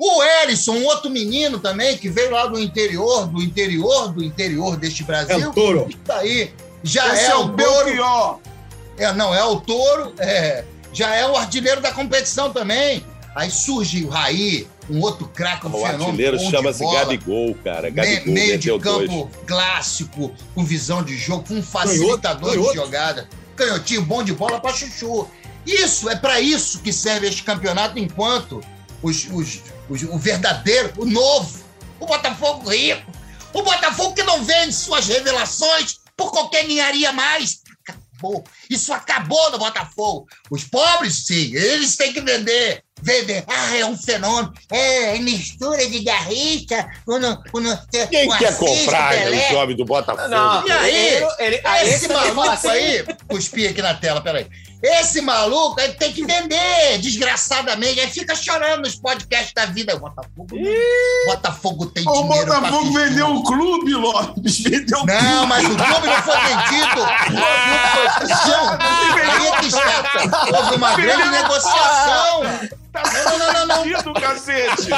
[0.00, 4.76] O Erisson, um outro menino também, que veio lá do interior, do interior, do interior
[4.76, 5.88] deste É Brasil, o touro.
[6.04, 6.52] tá aí.
[6.82, 7.52] Já Esse é, é o touro.
[7.84, 8.38] Belchior.
[8.98, 13.04] É, não, é o touro, é, já é o artilheiro da competição também.
[13.34, 16.04] Aí surge o Raí, um outro craque, um O fenômeno.
[16.06, 17.82] artilheiro bom de chama-se Gabigol, cara.
[17.82, 19.08] me- Gabigol meio de meteu dois.
[19.10, 23.28] campo clássico, com visão de jogo, com um facilitador Canhoto, de jogada.
[23.56, 25.28] Canhotinho bom de bola para chuchu.
[25.66, 28.60] Isso, é para isso que serve este campeonato, enquanto
[29.02, 31.58] os, os- os- o verdadeiro, o novo,
[31.98, 33.10] o Botafogo rico,
[33.52, 37.60] o Botafogo que não vende suas revelações por qualquer ninharia mais.
[37.88, 38.44] Acabou.
[38.70, 40.26] Isso acabou no Botafogo.
[40.50, 42.82] Os pobres, sim, eles têm que vender.
[43.02, 43.44] Vender.
[43.46, 44.52] Ah, é um fenômeno.
[44.70, 46.88] É, é mistura de garrista.
[47.04, 47.78] Quando, quando,
[48.10, 49.48] Quem com quer Assis, comprar com Pelé.
[49.48, 50.28] o jovem do Botafogo?
[50.28, 50.96] Não, E aí?
[51.14, 54.46] ele, ele, aí Esse maluco assim, aí, cuspi aqui na tela, peraí.
[54.82, 58.00] Esse maluco aí tem que vender, desgraçadamente.
[58.00, 59.94] Aí fica chorando nos podcasts da vida.
[59.96, 61.26] O Botafogo, não.
[61.34, 62.46] Botafogo tem O dinheiro.
[62.46, 64.60] pra Botafogo vendeu o clube, Lopes.
[64.60, 65.46] Vendeu o Não, clube.
[65.48, 67.02] mas o clube não foi vendido.
[67.02, 67.32] O.
[67.32, 68.74] Não,
[69.54, 70.58] é que está.
[70.58, 72.42] Houve uma grande negociação.
[72.96, 74.14] Não, não, não, não, não.
[74.14, 74.88] Cacete.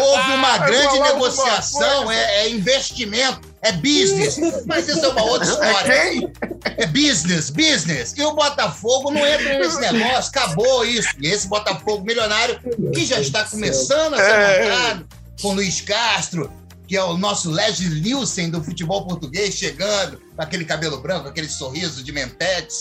[0.00, 4.38] Houve uma grande negociação, é, é investimento, é business.
[4.66, 5.92] Mas isso é uma outra história.
[5.92, 6.32] É quem?
[6.76, 8.14] É business, business.
[8.16, 11.08] E o Botafogo não entra nesse negócio, acabou isso.
[11.20, 12.58] E esse Botafogo milionário,
[12.94, 14.70] que já está começando a ser É.
[14.70, 15.06] montado,
[15.42, 16.52] com Luiz Castro,
[16.86, 21.48] que é o nosso Leslie Nielsen do futebol português, chegando, com aquele cabelo branco, aquele
[21.48, 22.78] sorriso de mentetes.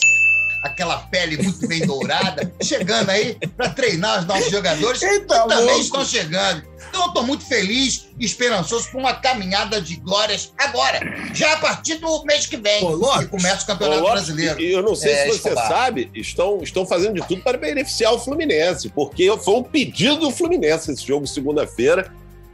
[0.67, 5.65] Aquela pele muito bem dourada, chegando aí para treinar os nossos jogadores Eita, que também
[5.65, 5.80] louco.
[5.82, 6.63] estão chegando.
[6.89, 10.99] Então eu estou muito feliz e esperançoso por uma caminhada de glórias agora,
[11.34, 13.19] já a partir do mês que vem, Ô, Lopes.
[13.19, 14.62] que começa o Ô, Campeonato Lopes, Brasileiro.
[14.62, 15.67] E eu não sei É, se você Escobar.
[15.67, 20.32] sabe, estão, estão fazendo de tudo para beneficiar o Fluminense, porque foi um pedido do
[20.32, 22.12] Fluminense esse jogo segunda-feira.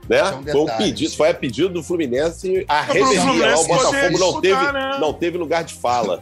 [0.10, 0.18] Né?
[0.20, 3.22] É um foi um pedido, foi a pedido do Fluminense a revelia.
[3.56, 4.98] O Botafogo não teve, né?
[5.00, 6.22] não teve lugar de fala.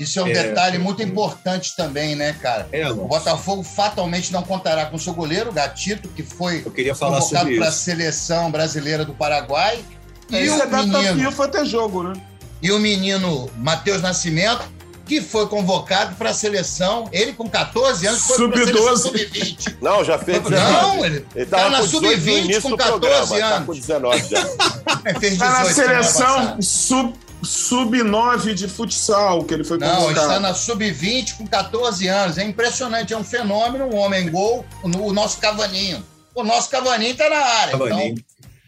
[0.00, 0.32] Isso é um É.
[0.32, 2.66] detalhe muito importante também, né, cara?
[2.72, 3.06] É, O.
[3.06, 7.68] Botafogo fatalmente não contará com seu goleiro, Gatito, que foi Eu queria falar convocado para
[7.68, 9.84] a seleção brasileira do Paraguai.
[10.30, 12.14] E Isso é o, data menino, FIFA ter jogo, né?
[12.62, 14.62] e o menino Matheus Nascimento,
[15.04, 17.08] que foi convocado para a seleção.
[17.12, 19.02] Ele, com 14 anos, foi para a seleção Sub-12.
[19.02, 19.76] sub-20.
[19.82, 20.72] Não, já fez 19.
[20.72, 23.26] Não, ele Ele tá tava na com 18 no sub-20 início com do 14 programa,
[23.40, 23.66] Tá anos.
[23.66, 24.46] com 19 já.
[25.20, 30.20] fez 18 Tá na semana seleção sub, sub-9 de futsal que ele foi Não, convocado.
[30.20, 32.38] está na sub-20 com 14 anos.
[32.38, 36.04] É impressionante, é um fenômeno, um homem gol, o o nosso Cavaninho.
[36.34, 37.72] O nosso Cavaninho está na área.
[37.72, 38.14] Cavaninho.
[38.14, 38.24] Então,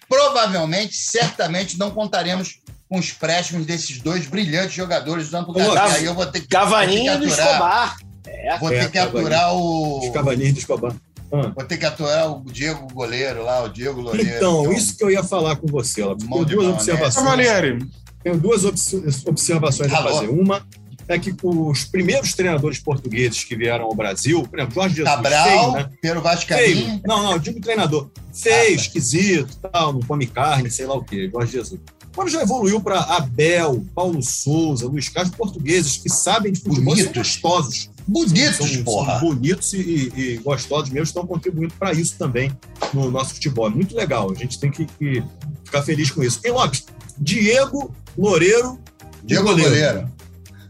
[0.09, 2.59] provavelmente, certamente, não contaremos
[2.89, 6.49] com os préstimos desses dois brilhantes jogadores do Campo Ô, Aí eu vou ter que,
[6.49, 8.61] Cavaninho vou do ter que aturar, Escobar.
[8.61, 10.13] vou É, ter que aturar Os o...
[10.13, 10.95] cavalinhos do Escobar.
[11.35, 11.51] Ah.
[11.55, 14.37] Vou ter que aturar o Diego goleiro lá, o Diego Loureiro.
[14.37, 16.27] Então, isso que eu ia falar com você, Lopes.
[16.27, 16.91] Mão Tenho de duas maionese.
[16.91, 17.25] observações.
[17.25, 17.79] Cavalieri,
[18.23, 20.09] Tenho duas obs- observações a Alô?
[20.15, 20.29] fazer.
[20.29, 20.65] Uma
[21.09, 25.73] é que os primeiros treinadores portugueses que vieram ao Brasil, por exemplo, Jorge Jesus, Cabral,
[25.73, 25.91] né?
[26.01, 26.21] Pedro.
[26.23, 27.01] Vascaíno.
[27.05, 28.09] Não, não, eu digo treinador.
[28.33, 28.83] Feio, Ah, tá.
[28.83, 31.81] esquisito, tal, não come carne, sei lá o quê, Jorge Jesus.
[32.15, 37.05] Quando já evoluiu para Abel, Paulo Souza, Luiz Carlos, portugueses que sabem de futebol, são
[37.07, 37.17] Bonitos.
[37.17, 37.91] gostosos.
[38.07, 39.19] Bonitos, são, porra.
[39.19, 42.53] são bonitos e, e gostosos mesmo, estão contribuindo para isso também
[42.93, 43.67] no nosso futebol.
[43.67, 45.23] É muito legal, a gente tem que, que
[45.65, 46.39] ficar feliz com isso.
[46.45, 46.85] E Lopes,
[47.19, 48.81] Diego Loureiro,
[49.25, 49.71] Diego goleiro.
[49.71, 50.13] Goleiro.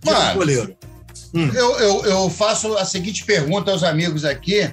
[0.03, 0.77] Diego Mano, Goleiro.
[1.35, 4.71] Eu, eu, eu faço a seguinte pergunta aos amigos aqui.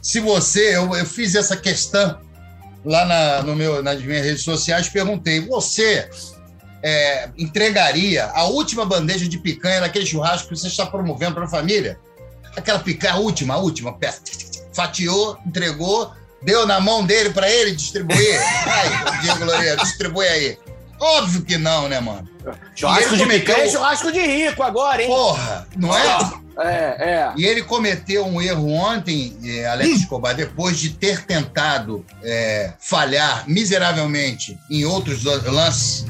[0.00, 2.18] Se você, eu, eu fiz essa questão
[2.84, 6.08] lá na, no meu, nas minhas redes sociais, perguntei: você
[6.82, 11.48] é, entregaria a última bandeja de picanha naquele churrasco que você está promovendo para a
[11.48, 11.98] família?
[12.56, 14.22] Aquela picanha, a última, a última, peça.
[14.72, 16.12] Fatiou, entregou,
[16.42, 18.40] deu na mão dele para ele distribuir?
[18.66, 20.58] Aí, Diego Loureiro, distribui aí.
[21.00, 22.28] Óbvio que não, né, mano?
[22.74, 25.08] Churrasco de cometeu- e churrasco de rico agora, hein?
[25.08, 26.02] Porra, não é?
[26.60, 27.32] É, é.
[27.36, 33.44] E ele cometeu um erro ontem, eh, Alex Escobar, depois de ter tentado eh, falhar
[33.46, 36.04] miseravelmente em outros lan- lances,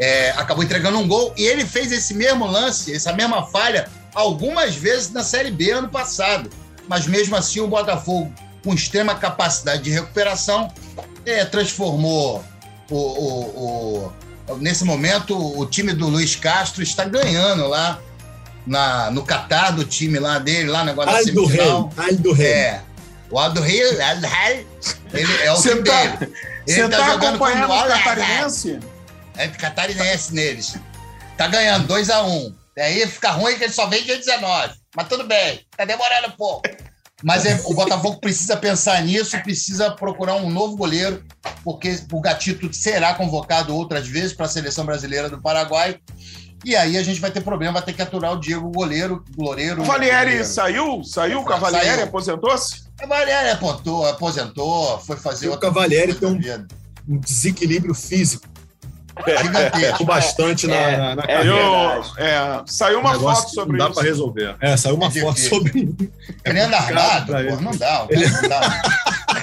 [0.00, 4.74] eh, acabou entregando um gol e ele fez esse mesmo lance, essa mesma falha, algumas
[4.74, 6.50] vezes na Série B ano passado.
[6.88, 8.32] Mas mesmo assim, o Botafogo,
[8.64, 10.72] com extrema capacidade de recuperação,
[11.50, 12.44] transformou
[12.90, 14.12] o, o-
[14.48, 18.00] o- Nesse momento, o time do Luiz Castro está ganhando lá
[18.64, 21.56] na, no Catar do time lá dele, lá no negócio da Aldo Rei.
[21.58, 21.92] semifinal.
[21.96, 22.46] Aldo Rei.
[22.52, 22.80] É.
[23.28, 24.66] O Aldo Rio, Aldo Rei,
[25.12, 26.32] ele é o Você time tá- dele.
[26.64, 27.88] Ele tá jogando acompanhando com o Rei.
[28.02, 28.80] Catarinense?
[29.36, 30.76] É catarinense neles.
[31.36, 32.54] Tá ganhando 2x1.
[32.78, 34.74] Aí fica ruim que ele só vem dia 19.
[34.94, 36.62] Mas tudo bem, tá demorando um pouco.
[37.22, 41.24] Mas é- o Botafogo precisa pensar nisso, precisa procurar um novo goleiro,
[41.64, 45.98] porque o Gatito será convocado outras vezes para a seleção brasileira do Paraguai.
[46.64, 49.82] E aí a gente vai ter problema, vai ter que aturar o Diego goleiro, goleiro.
[49.82, 50.44] Cavalieri goleiro.
[50.44, 51.04] saiu?
[51.04, 51.40] Saiu?
[51.40, 52.86] O Cavalieri aposentou-se?
[52.98, 56.54] Cavalieri apontou, aposentou, foi fazer o outra Cavalieri coisa tem
[57.08, 57.14] um-.
[57.16, 58.46] Um desequilíbrio físico
[59.42, 60.04] Gigantesco.
[60.04, 61.54] bastante na, É, na, na é carreira.
[61.54, 62.08] verdade.
[62.18, 63.94] Eu- é, saiu uma foto sobre não dá isso.
[63.94, 64.56] para resolver.
[64.60, 65.70] É, saiu uma É foto sobre
[66.44, 67.56] Treinando complicado armado, pra pô, ele.
[67.62, 68.82] não dá, cara não dá.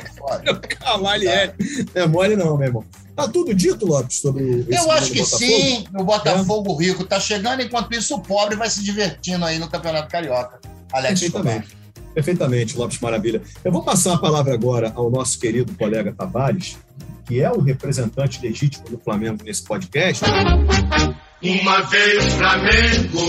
[1.95, 2.85] É mole não, meu irmão.
[3.15, 7.93] Tá tudo dito, Lopes, sobre Eu acho que sim, o Botafogo rico tá chegando, enquanto
[7.93, 10.59] isso o pobre vai se divertindo aí no Campeonato Carioca.
[10.91, 11.43] Alex Escobar.
[11.43, 11.83] Perfeitamente.
[12.13, 13.41] Perfeitamente, Lopes Maravilha.
[13.63, 16.77] Eu vou passar a palavra agora ao nosso querido colega Tavares,
[17.25, 20.23] que é o representante legítimo do Flamengo nesse podcast.
[21.41, 23.19] Uma vez Flamengo,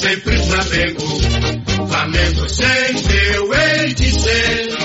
[0.00, 1.88] sempre Flamengo.
[1.88, 4.76] Flamengo sempre eu hei de ser.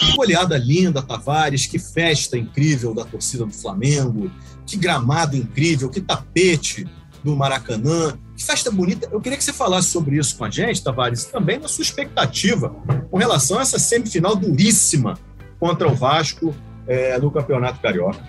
[0.00, 4.30] Que goleada linda, Tavares, que festa incrível da torcida do Flamengo,
[4.66, 6.86] que gramado incrível, que tapete
[7.22, 9.08] do Maracanã, que festa bonita.
[9.12, 11.82] Eu queria que você falasse sobre isso com a gente, Tavares, e também na sua
[11.82, 12.70] expectativa
[13.10, 15.18] com relação a essa semifinal duríssima
[15.58, 16.54] contra o Vasco
[16.90, 18.20] eh, no Campeonato Carioca.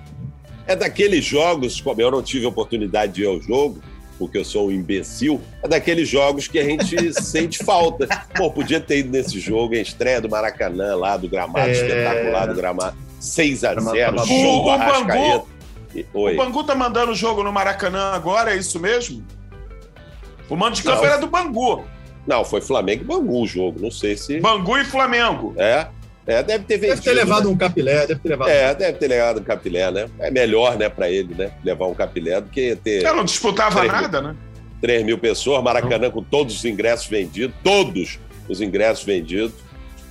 [0.67, 3.81] É daqueles jogos, como eu não tive oportunidade de ir ao jogo,
[4.19, 8.07] porque eu sou um imbecil, é daqueles jogos que a gente sente falta.
[8.35, 11.71] Pô, podia ter ido nesse jogo, em estreia do Maracanã, lá do gramado, É.
[11.71, 12.95] espetacular do gramado.
[13.19, 14.77] 6 a Gramado 0 tava show bom.
[14.77, 15.47] do O Bangu-.
[15.95, 16.35] E- O Oi.
[16.37, 19.23] Bangu tá mandando o jogo no Maracanã agora, é isso mesmo?
[20.49, 21.83] O mando de campo era do Bangu.
[22.25, 23.79] Não, foi Flamengo e Bangu o jogo.
[23.81, 24.39] Não sei se.
[24.39, 25.53] Bangu e Flamengo.
[25.57, 25.87] É.
[26.25, 27.01] É, deve ter vendido.
[27.01, 27.49] Deve ter levado né?
[27.53, 28.49] um capilé, deve ter levado.
[28.49, 30.09] É, deve ter levado um capilé, né?
[30.19, 31.51] É melhor, né, pra ele, né?
[31.63, 34.35] Levar um capilé do que ter Eu não disputava nada, né?
[34.81, 39.53] 3 mil pessoas, Maracanã com todos os ingressos vendidos, todos os ingressos vendidos.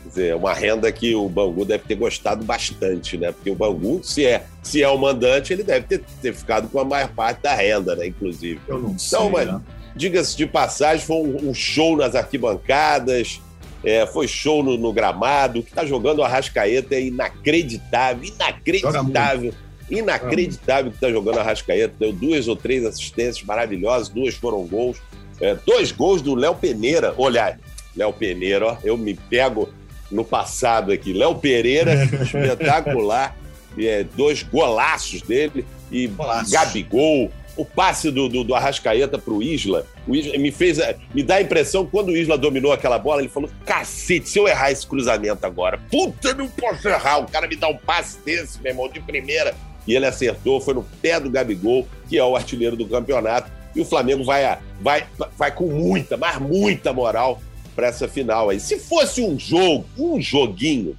[0.02, 3.32] Quer dizer, é uma renda que o Bangu deve ter gostado bastante, né?
[3.32, 6.78] Porque o Bangu, se é, se é o mandante, ele deve ter, ter ficado com
[6.80, 8.06] a maior parte da renda, né?
[8.06, 8.60] Inclusive.
[8.66, 9.18] Eu não sei.
[9.18, 9.60] Então, né?
[9.94, 13.40] diga-se de passagem, foi um, um show nas arquibancadas,
[13.84, 15.62] é, foi show no, no gramado.
[15.62, 19.54] Que tá jogando o Arrascaeta é inacreditável, inacreditável.
[19.90, 21.94] Inacreditável que tá jogando o Arrascaeta.
[21.98, 24.98] Deu duas ou três assistências maravilhosas, duas foram gols.
[25.40, 27.14] É, dois gols do Léo Peneira.
[27.16, 27.58] Olha,
[27.96, 29.68] Léo Peneira, ó, eu me pego
[30.10, 31.12] no passado aqui.
[31.12, 33.36] Léo Pereira, espetacular.
[33.78, 35.64] É, dois golaços dele.
[35.90, 36.52] E Golaço.
[36.52, 37.30] Gabigol.
[37.60, 40.78] O passe do, do, do Arrascaeta Isla, o Isla me fez.
[41.14, 44.48] Me dá a impressão quando o Isla dominou aquela bola, ele falou: cacete, se eu
[44.48, 47.18] errar esse cruzamento agora, puta, não posso errar.
[47.18, 49.54] O cara me dá um passe desse, meu irmão, de primeira.
[49.86, 53.52] E ele acertou, foi no pé do Gabigol, que é o artilheiro do campeonato.
[53.76, 57.42] E o Flamengo vai, vai, vai com muita, mas muita moral
[57.76, 58.58] para essa final aí.
[58.58, 60.96] Se fosse um jogo, um joguinho,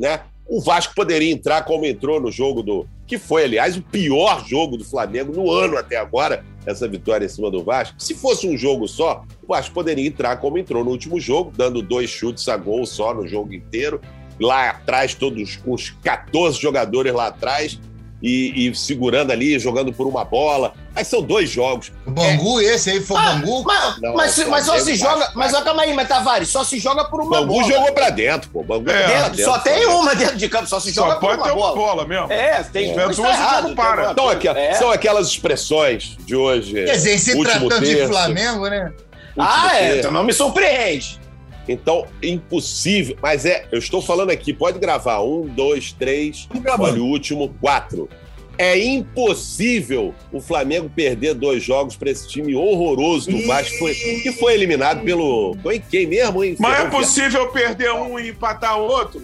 [0.00, 0.20] né?
[0.46, 2.86] O Vasco poderia entrar como entrou no jogo do.
[3.06, 7.28] Que foi, aliás, o pior jogo do Flamengo no ano até agora, essa vitória em
[7.28, 7.94] cima do Vasco.
[7.98, 11.82] Se fosse um jogo só, o Vasco poderia entrar como entrou no último jogo, dando
[11.82, 14.00] dois chutes a gol só no jogo inteiro.
[14.40, 17.78] Lá atrás, todos os 14 jogadores lá atrás.
[18.22, 20.74] E, e segurando ali, jogando por uma bola.
[20.94, 21.90] Mas são dois jogos.
[22.06, 23.64] O Bangu, esse aí foi o Ah, Bangu?
[23.64, 25.16] mas, Não, mas, é mas só se joga.
[25.20, 27.64] Vasco, Mas ó, calma aí, mas Tavares, só se joga por uma Bangu bola.
[27.72, 28.62] jogou pra dentro, pô.
[28.62, 31.28] Bangu É, pra Dentro, só tem uma dentro de campo, só se joga Só por
[31.30, 31.74] pode uma ter uma bola.
[31.76, 32.30] bola mesmo.
[32.30, 34.02] É, tem mas duas, tá errado, para.
[34.02, 34.74] tem Então, aqui, é.
[34.74, 36.74] são aquelas expressões de hoje.
[36.74, 38.92] Quer dizer, em se tratando de terço, Flamengo, né?
[39.38, 41.18] Ah, é, então não me surpreende.
[41.66, 43.16] Então, impossível.
[43.22, 45.20] Mas é, eu estou falando aqui, pode gravar.
[45.22, 46.48] Um, dois, três.
[46.78, 48.08] Olha o último, quatro.
[48.58, 53.94] É impossível o Flamengo perder dois jogos para esse time horroroso do Vasco, que foi,
[53.94, 55.56] que foi eliminado pelo.
[55.62, 56.56] Foi quem mesmo, hein?
[56.58, 59.22] Mas é possível perder um e empatar o outro?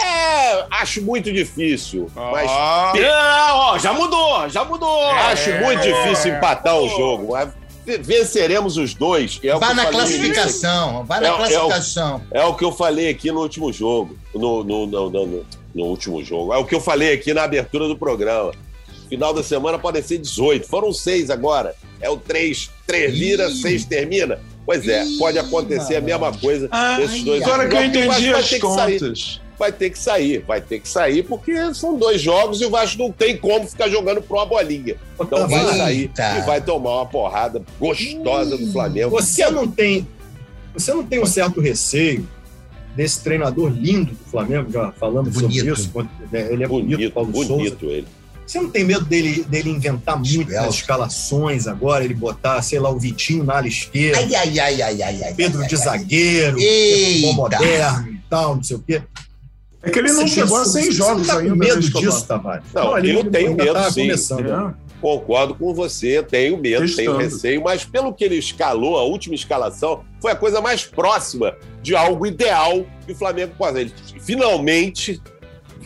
[0.00, 2.10] É, acho muito difícil.
[2.14, 5.06] Mas Ah, Não, ó, já mudou, já mudou.
[5.10, 6.36] acho É, muito difícil é.
[6.36, 7.32] empatar o jogo.
[7.32, 7.48] Mas
[8.00, 9.38] venceremos os dois.
[9.38, 12.22] que é Vai na classificação, vai É na o- é o- classificação.
[12.30, 14.16] É o que eu falei aqui no último jogo.
[14.34, 15.46] No, no, no, no-
[15.78, 16.52] no- último jogo.
[16.52, 18.52] É o que eu falei aqui na abertura do programa.
[19.08, 20.66] Final da semana podem ser 18.
[20.68, 21.74] Foram seis agora.
[22.00, 22.70] É o 3.
[22.86, 23.54] 3 vira, Ih.
[23.62, 24.38] 6 termina.
[24.66, 27.96] Pois é, Ih, pode acontecer a mesma coisa Ah, nesses dois agora que eu jogos.
[27.96, 29.00] O Vasco entendi vai as ter que sair.
[29.00, 29.40] contas.
[29.58, 32.96] Vai ter que sair, vai ter que sair, porque são dois jogos e o Vasco
[32.98, 34.94] não tem como ficar jogando por uma bolinha.
[35.20, 36.22] Então vai Eita.
[36.22, 39.10] sair e vai tomar uma porrada gostosa do Flamengo.
[39.10, 40.06] Você não tem,
[40.74, 42.28] você não tem um certo receio
[42.96, 45.72] desse treinador lindo do Flamengo, já falando sobre Bonito.
[45.80, 45.90] isso.
[46.32, 47.48] né, Ele é bonito, Bonito, Paulo Souza.
[47.48, 48.06] bonito ele.
[48.46, 52.98] Você não tem medo dele, dele inventar nas escalações agora, ele botar, sei lá, o
[52.98, 55.34] Vitinho na ala esquerda, Ai, ai, ai, ai, ai, ai.
[55.34, 55.80] Pedro ai, de ai.
[55.82, 59.02] zagueiro, futebol moderno e tal, não sei o quê.
[59.82, 61.50] É que ele não Você chegou a pensa- 100 você jogos não tá ainda.
[61.50, 62.64] com né, medo disso, Tavares?
[62.74, 64.00] Não, ele eu tenho ainda medo, tá sim.
[64.00, 64.46] começando.
[64.48, 64.74] É.
[65.00, 70.04] Concordo com você, tenho medo, tenho receio, mas pelo que ele escalou, a última escalação
[70.20, 73.80] foi a coisa mais próxima de algo ideal que o Flamengo pode fazer.
[73.82, 75.22] Ele, finalmente,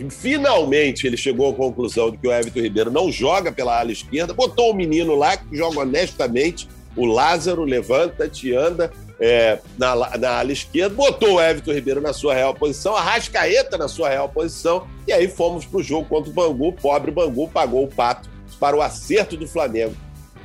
[0.08, 4.32] finalmente ele chegou à conclusão de que o Everton Ribeiro não joga pela ala esquerda,
[4.32, 10.52] botou o menino lá que joga honestamente, o Lázaro, levanta-te, anda é, na, na ala
[10.52, 14.86] esquerda, botou o Everton Ribeiro na sua real posição, a Rascaeta na sua real posição,
[15.06, 18.31] e aí fomos para o jogo contra o Bangu, o pobre Bangu pagou o pato
[18.62, 19.96] para o acerto do Flamengo.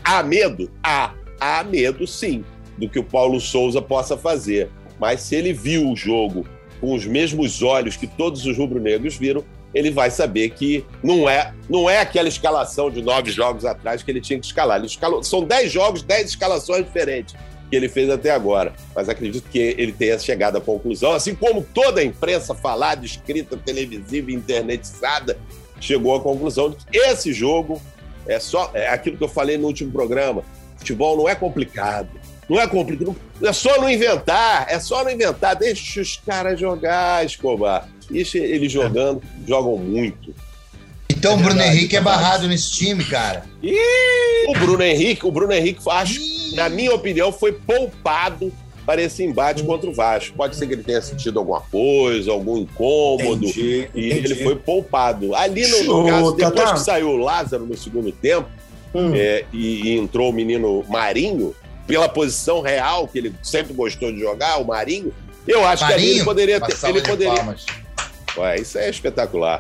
[0.04, 0.72] Há medo?
[0.84, 1.14] Há.
[1.40, 2.44] Há medo, sim,
[2.76, 4.72] do que o Paulo Souza possa fazer.
[5.00, 6.44] Mas se ele viu o jogo
[6.82, 11.54] com os mesmos olhos que todos os rubro-negros viram, ele vai saber que não é,
[11.70, 14.80] não é aquela escalação de nove jogos atrás que ele tinha que escalar.
[14.80, 17.36] Ele escalou, são dez jogos, dez escalações diferentes
[17.70, 18.74] que ele fez até agora.
[18.96, 23.56] Mas acredito que ele tenha chegado à conclusão, assim como toda a imprensa falada, escrita,
[23.58, 25.38] televisiva, internetizada,
[25.80, 27.80] chegou à conclusão de que esse jogo
[28.28, 30.44] é só é aquilo que eu falei no último programa.
[30.78, 32.10] Futebol não é complicado.
[32.50, 33.16] Não é complicado.
[33.42, 34.68] É só não inventar.
[34.70, 35.56] É só não inventar.
[35.56, 37.88] Deixa os caras jogar, Escobar.
[38.10, 39.22] Deixa eles jogando.
[39.48, 40.34] Jogam muito.
[41.10, 42.04] Então o É Bruno Henrique é é verdade.
[42.24, 43.44] barrado nesse time, cara.
[44.48, 46.20] O Bruno Henrique, o Bruno Henrique, acho,
[46.56, 48.54] na minha opinião, foi poupado
[48.88, 50.34] para esse embate contra o Vasco.
[50.38, 53.46] Pode ser que ele tenha sentido alguma coisa, algum incômodo.
[53.46, 54.26] Entendi, E entendi.
[54.32, 55.36] ele foi poupado.
[55.36, 58.48] Ali no, caso, depois que saiu o Lázaro no segundo tempo
[58.96, 59.12] Hum.
[59.14, 61.54] é, e, e entrou o menino Marinho,
[61.86, 65.14] pela posição real que ele sempre gostou de jogar, o Marinho,
[65.46, 66.88] eu acho que ali ele Marinho, poderia ter.
[66.88, 67.36] Ele de poderia.
[67.36, 67.66] palmas.
[68.38, 69.60] Ué, isso é espetacular.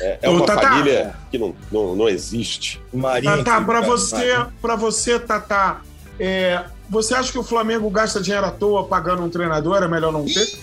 [0.00, 0.70] É, é uma Tatá.
[0.70, 2.80] família que não, não, não existe.
[2.92, 3.36] Marinho.
[3.44, 5.82] Tatá, para você, para você, Tatá,
[6.18, 9.82] é, você acha que o Flamengo gasta dinheiro à toa pagando um treinador?
[9.82, 10.58] É melhor não ter?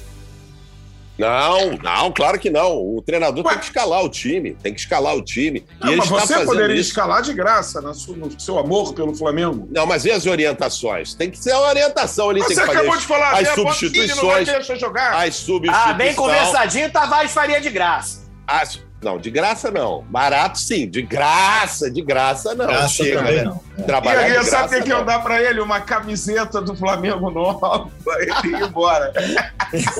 [1.17, 2.77] Não, não, claro que não.
[2.77, 3.51] O treinador Ué.
[3.51, 5.65] tem que escalar o time, tem que escalar o time.
[5.81, 6.89] Não, e ele mas está você fazendo poderia isso.
[6.91, 7.93] escalar de graça no
[8.39, 9.67] seu amor pelo Flamengo.
[9.69, 11.13] Não, mas e as orientações?
[11.13, 13.57] Tem que ser a orientação ali, Você tem que fazer acabou de falar, as que
[13.57, 15.13] não vai substituições, deixa jogar.
[15.27, 15.89] as substituições.
[15.89, 18.21] Ah, bem conversadinho, Tavares faria de graça.
[18.47, 20.03] as- Não, de graça não.
[20.09, 22.67] Barato sim, de graça, de graça não.
[22.67, 23.43] Graça Chega, também né?
[23.43, 23.61] não.
[23.77, 25.61] E Trabalhar aí, de sabe o graça que, eu dar pra ele?
[25.61, 27.89] Uma camiseta do Flamengo nova.
[28.19, 29.13] Ele ir embora.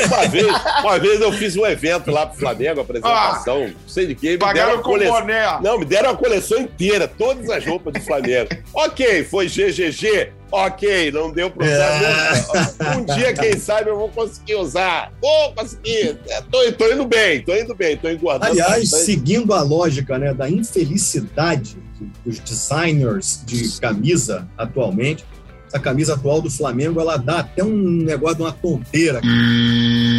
[0.05, 0.47] Uma vez,
[0.81, 4.37] uma vez eu fiz um evento lá pro Flamengo, apresentação, não sei de quê, me
[4.37, 5.13] deram Pagaram uma com coleção.
[5.21, 5.59] boné.
[5.61, 8.49] Não, me deram uma coleção inteira, todas as roupas do Flamengo.
[8.73, 12.97] ok, foi GGG, ok, não deu pra usar nunca.
[12.97, 15.11] Um dia, quem sabe, eu vou conseguir usar.
[15.21, 16.17] Vou conseguir.
[16.27, 18.51] É, Tô, tô indo bem, tô indo bem, tô engordando.
[18.51, 19.03] Aliás, bastante.
[19.05, 21.77] seguindo a lógica né, da infelicidade
[22.25, 25.25] dos designers de camisa atualmente,
[25.67, 29.21] essa camisa atual do Flamengo, ela dá até um negócio de uma tonteira.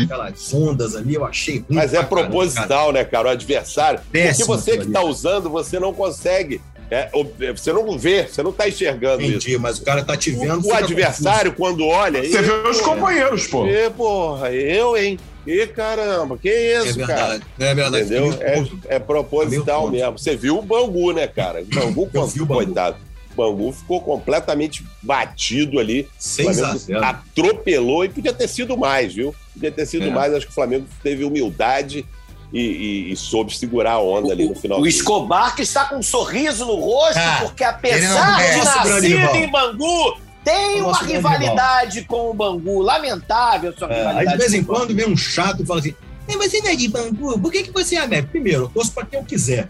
[0.04, 1.64] Aquelas ondas ali, eu achei.
[1.68, 3.28] Mas é proposital, né, cara?
[3.28, 3.98] O adversário.
[4.00, 5.08] Porque Péssimo você que tá ali.
[5.08, 6.60] usando, você não consegue.
[6.90, 9.32] É, ob- você não vê, você não tá enxergando isso.
[9.36, 10.56] Entendi, mas o cara tá te vendo.
[10.56, 12.20] O, o fica adversário, quando olha.
[12.22, 13.66] Você "Ih, vê os companheiros, pô.
[13.66, 15.18] ih, porra, eu, hein?
[15.46, 16.90] E caramba, que confuso.
[16.90, 17.28] isso, É cara?
[17.28, 18.04] verdade, é verdade.
[18.04, 18.38] Entendeu?
[18.40, 18.78] É, tonto.
[18.88, 20.18] é proposital Meio mesmo.
[20.18, 21.62] Você viu o Bangu, né, cara?
[21.62, 22.64] O Bangu, Eu vi o Bangu.
[22.64, 22.96] coitado.
[23.32, 26.02] O Bangu ficou completamente batido ali.
[26.02, 29.34] O 6 a Flamengo 0 atropelou e podia ter sido mais, viu?
[29.54, 30.10] Podia ter sido É.
[30.10, 30.34] mais.
[30.34, 32.04] Acho que o Flamengo teve humildade
[32.52, 34.78] e, e- e soube segurar a onda ali no final.
[34.78, 38.82] O, o Escobar que está com um sorriso no rosto, Ah, porque apesar não de
[38.88, 42.80] grande nascido em Bangu, tem O uma rivalidade com o Bangu.
[42.82, 44.32] Lamentável sua É, aí rivalidade.
[44.32, 45.94] de vez em o quando vem um chato e fala assim:
[46.26, 47.38] "Mas você não é de Bangu?
[47.38, 48.28] Por que, que você é América?
[48.30, 49.68] Primeiro, eu torço pra quem eu quiser.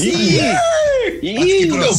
[0.00, 0.40] Ih,
[1.20, 1.92] que ih, quando eu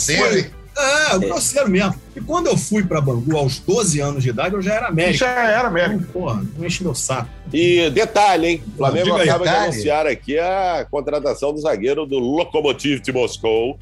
[0.76, 1.24] fui- hein?
[1.24, 1.96] É, grosseiro mesmo.
[2.16, 5.18] E quando eu fui pra Bangu aos 12 anos de idade, eu já era América.
[5.18, 5.96] Já era mesmo.
[5.96, 7.30] Então, Porra, não enche meu saco.
[7.54, 8.64] E detalhe, hein?
[8.74, 9.64] O Flamengo Diga acaba de Detalhe.
[9.72, 13.78] anunciar aqui a contratação do zagueiro do Lokomotiv de Moscou.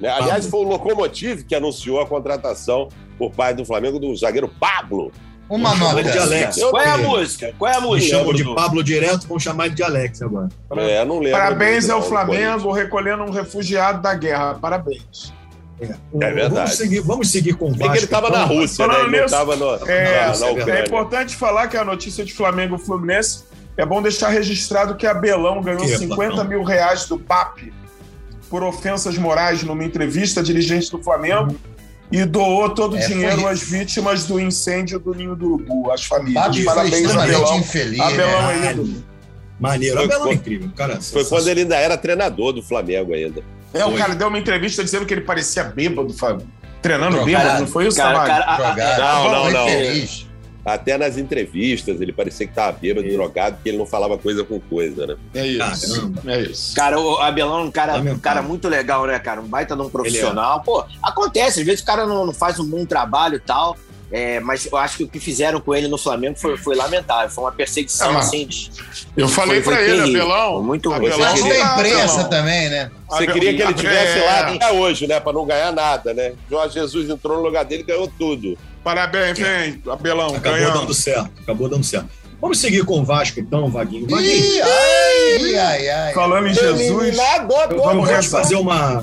[0.00, 0.08] né?
[0.10, 2.88] Aliás, foi o Lokomotiv que anunciou a contratação
[3.18, 5.10] por parte do Flamengo do zagueiro Pablo.
[5.50, 6.02] Uma nota.
[6.04, 6.56] de Alex.
[6.62, 7.54] Qual é a música?
[7.58, 8.16] Qual é a música?
[8.18, 8.44] chamam de?
[8.54, 10.48] Pablo direto, vão chamar ele de Alex agora.
[10.76, 11.32] É, não lembro.
[11.40, 14.54] Parabéns ao Flamengo recolhendo um refugiado da guerra.
[14.60, 15.32] Parabéns.
[15.80, 16.54] É verdade.
[16.54, 17.92] Vamos seguir, vamos seguir com o Vasco.
[17.92, 18.56] que ele estava na então.
[18.56, 18.94] Rússia, né?
[19.04, 20.80] Ele estava no, É, na, na é.
[20.80, 23.44] É importante falar que a notícia de Flamengo e Fluminense
[23.76, 26.44] é bom deixar registrado que Abelão ganhou Que, 50 Platão?
[26.48, 27.72] mil reais do PAP
[28.50, 31.54] por ofensas morais numa entrevista dirigente do Flamengo
[32.10, 35.92] e doou todo o É, dinheiro foi- às vítimas do incêndio do Ninho do Urubu,
[35.92, 36.42] às famílias.
[36.42, 37.58] Papi Parabéns, Abelão.
[37.58, 38.00] infeliz.
[38.00, 38.54] Abelão né?
[38.54, 38.70] é Caralho.
[38.82, 39.04] ídolo.
[39.60, 39.96] Maneiro.
[39.96, 41.00] Foi Abelão é incrível, cara.
[41.00, 43.42] Foi quando ele ainda era treinador do Flamengo ainda.
[43.74, 46.46] É, o cara deu uma entrevista dizendo que ele parecia bêbado, Fábio.
[46.80, 47.26] Treinando Drogado.
[47.44, 48.98] bêbado, não foi isso, Cara, cara, a- a-.
[48.98, 49.66] Não, não, não.
[49.68, 50.26] feliz.
[50.64, 54.60] Até nas entrevistas, ele parecia que estava bêbado, drogado, porque ele não falava coisa com
[54.60, 55.16] coisa, né?
[55.34, 55.94] É isso.
[55.94, 56.22] Caramba.
[56.32, 56.74] É isso.
[56.76, 59.40] Cara, o Abelão é um cara, um cara muito legal, né, cara?
[59.40, 60.60] Um baita de um profissional.
[60.62, 63.78] Pô, acontece, às vezes o cara não, não faz um bom trabalho e tal.
[64.10, 67.28] É, mas eu acho que o que fizeram com ele no Flamengo foi, foi lamentável.
[67.30, 68.46] Foi uma perseguição, Ah, assim.
[68.46, 68.70] de-
[69.16, 70.22] Eu falei Foi- pra foi ele, terrível.
[70.22, 70.62] Abelão.
[70.62, 70.98] Muito ruim.
[71.08, 72.08] Abelão, Você queria- da imprensa Abelão.
[72.22, 72.90] Você também, né?
[73.10, 74.24] Abel- queria que ele tivesse É.
[74.24, 75.20] lá até hoje, né?
[75.20, 76.32] Pra não ganhar nada, né?
[76.50, 78.56] Jorge Jesus entrou no lugar dele e ganhou tudo.
[78.84, 80.28] Parabéns, vem, Abelão.
[80.28, 80.80] Acabou ganhamos.
[80.80, 81.30] dando certo.
[81.42, 82.08] Acabou dando certo.
[82.40, 84.06] Vamos seguir com o Vasco, então, Vaguinho.
[84.08, 86.12] Vaguinho, Ih, ai, ai, ai.
[86.14, 87.16] Falando em Jesus,
[87.76, 89.00] vamos fazer uma.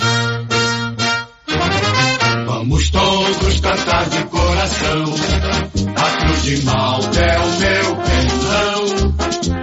[2.46, 5.06] Vamos todos cantar de coração.
[5.96, 9.12] A cruz de Malta é o meu pensão.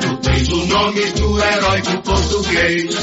[0.01, 2.95] Tu tens o nome do herói do português.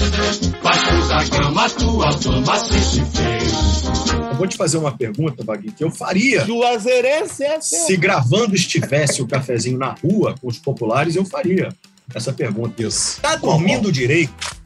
[0.61, 3.83] Vasco da Gama, tua fama se se fez.
[4.31, 6.45] Eu vou te fazer uma pergunta, Vaguinho, que eu faria.
[6.45, 11.69] Juazeirense é Se gravando estivesse o cafezinho na rua com os populares, eu faria
[12.13, 12.83] essa pergunta.
[12.83, 13.21] Isso.
[13.21, 14.58] Tá dormindo direito?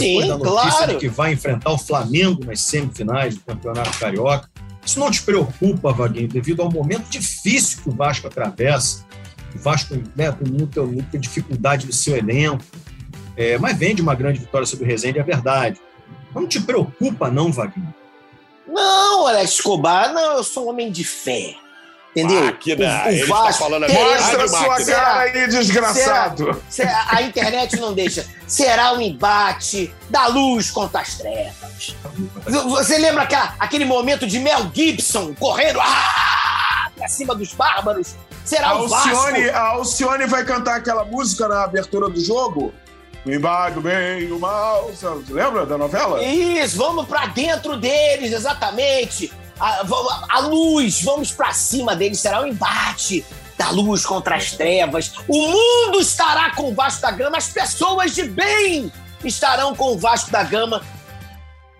[0.00, 0.92] Sim, depois da notícia claro.
[0.92, 4.50] de que vai enfrentar o Flamengo nas semifinais do Campeonato Carioca.
[4.84, 9.04] Isso não te preocupa, Vaguinho, devido ao momento difícil que o Vasco atravessa.
[9.54, 12.64] O Vasco né, com muita, muita dificuldade do seu elenco,
[13.36, 15.80] é, mas vem de uma grande vitória sobre o Resende, é verdade.
[16.34, 17.94] Não te preocupa, não, Vaguinho.
[18.66, 21.54] Não, Alex Escobar, não, eu sou um homem de fé.
[22.16, 22.44] Entendeu?
[22.44, 22.84] Máquina.
[23.04, 24.92] O- o Ele está Vasco terá- Mostra sua máquina.
[24.96, 26.62] cara aí, desgraçado.
[26.70, 28.24] Se- A internet não deixa.
[28.46, 31.96] Será um embate da luz contra as trevas.
[32.46, 35.80] Você lembra aquela, aquele momento de Mel Gibson correndo?
[35.80, 36.90] Ah!
[36.96, 38.14] pra cima dos bárbaros.
[38.44, 39.08] Será A o Vasco.
[39.08, 42.72] Alcione, a Alcione vai cantar aquela música na abertura do jogo.
[43.26, 44.90] O embate do bem e o mal.
[44.90, 46.22] Você lembra da novela?
[46.22, 49.32] Isso, vamos pra dentro deles, exatamente.
[49.58, 49.84] A,
[50.30, 53.24] a luz, vamos pra cima deles, será um embate
[53.56, 55.12] da luz contra as trevas.
[55.28, 58.92] O mundo estará com o Vasco da Gama, as pessoas de bem
[59.24, 60.82] estarão com o Vasco da Gama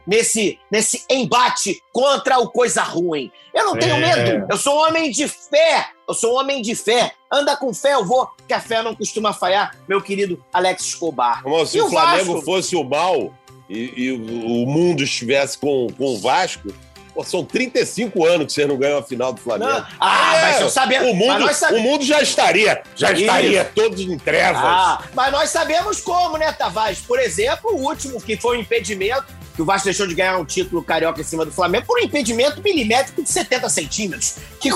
[0.06, 3.30] nesse, nesse embate contra o coisa ruim.
[3.52, 4.00] Eu não tenho É.
[4.16, 7.12] medo, eu sou um homem de fé, eu sou um homem de fé.
[7.32, 11.42] Anda com fé, eu vou, que a fé não costuma falhar, meu querido Alex Escobar.
[11.44, 12.44] Irmão, se E o o Flamengo Vasco?
[12.44, 13.32] fosse o mal
[13.68, 16.68] e, e o o mundo estivesse com, com o Vasco,
[17.14, 19.70] pô, são 35 anos que você não ganha uma final do Flamengo.
[19.72, 19.86] Não.
[20.00, 21.02] Ah, É, mas eu sabia.
[21.04, 23.22] O mundo, sabe- o mundo já estaria, já Isso.
[23.22, 24.62] estaria todo em trevas.
[24.64, 27.00] Ah, mas nós sabemos como, né, Tavares?
[27.00, 29.24] Por exemplo, o último que foi o impedimento,
[29.54, 32.02] que o Vasco deixou de ganhar um título carioca em cima do Flamengo por um
[32.02, 34.36] impedimento milimétrico de 70 centímetros.
[34.64, 34.70] Que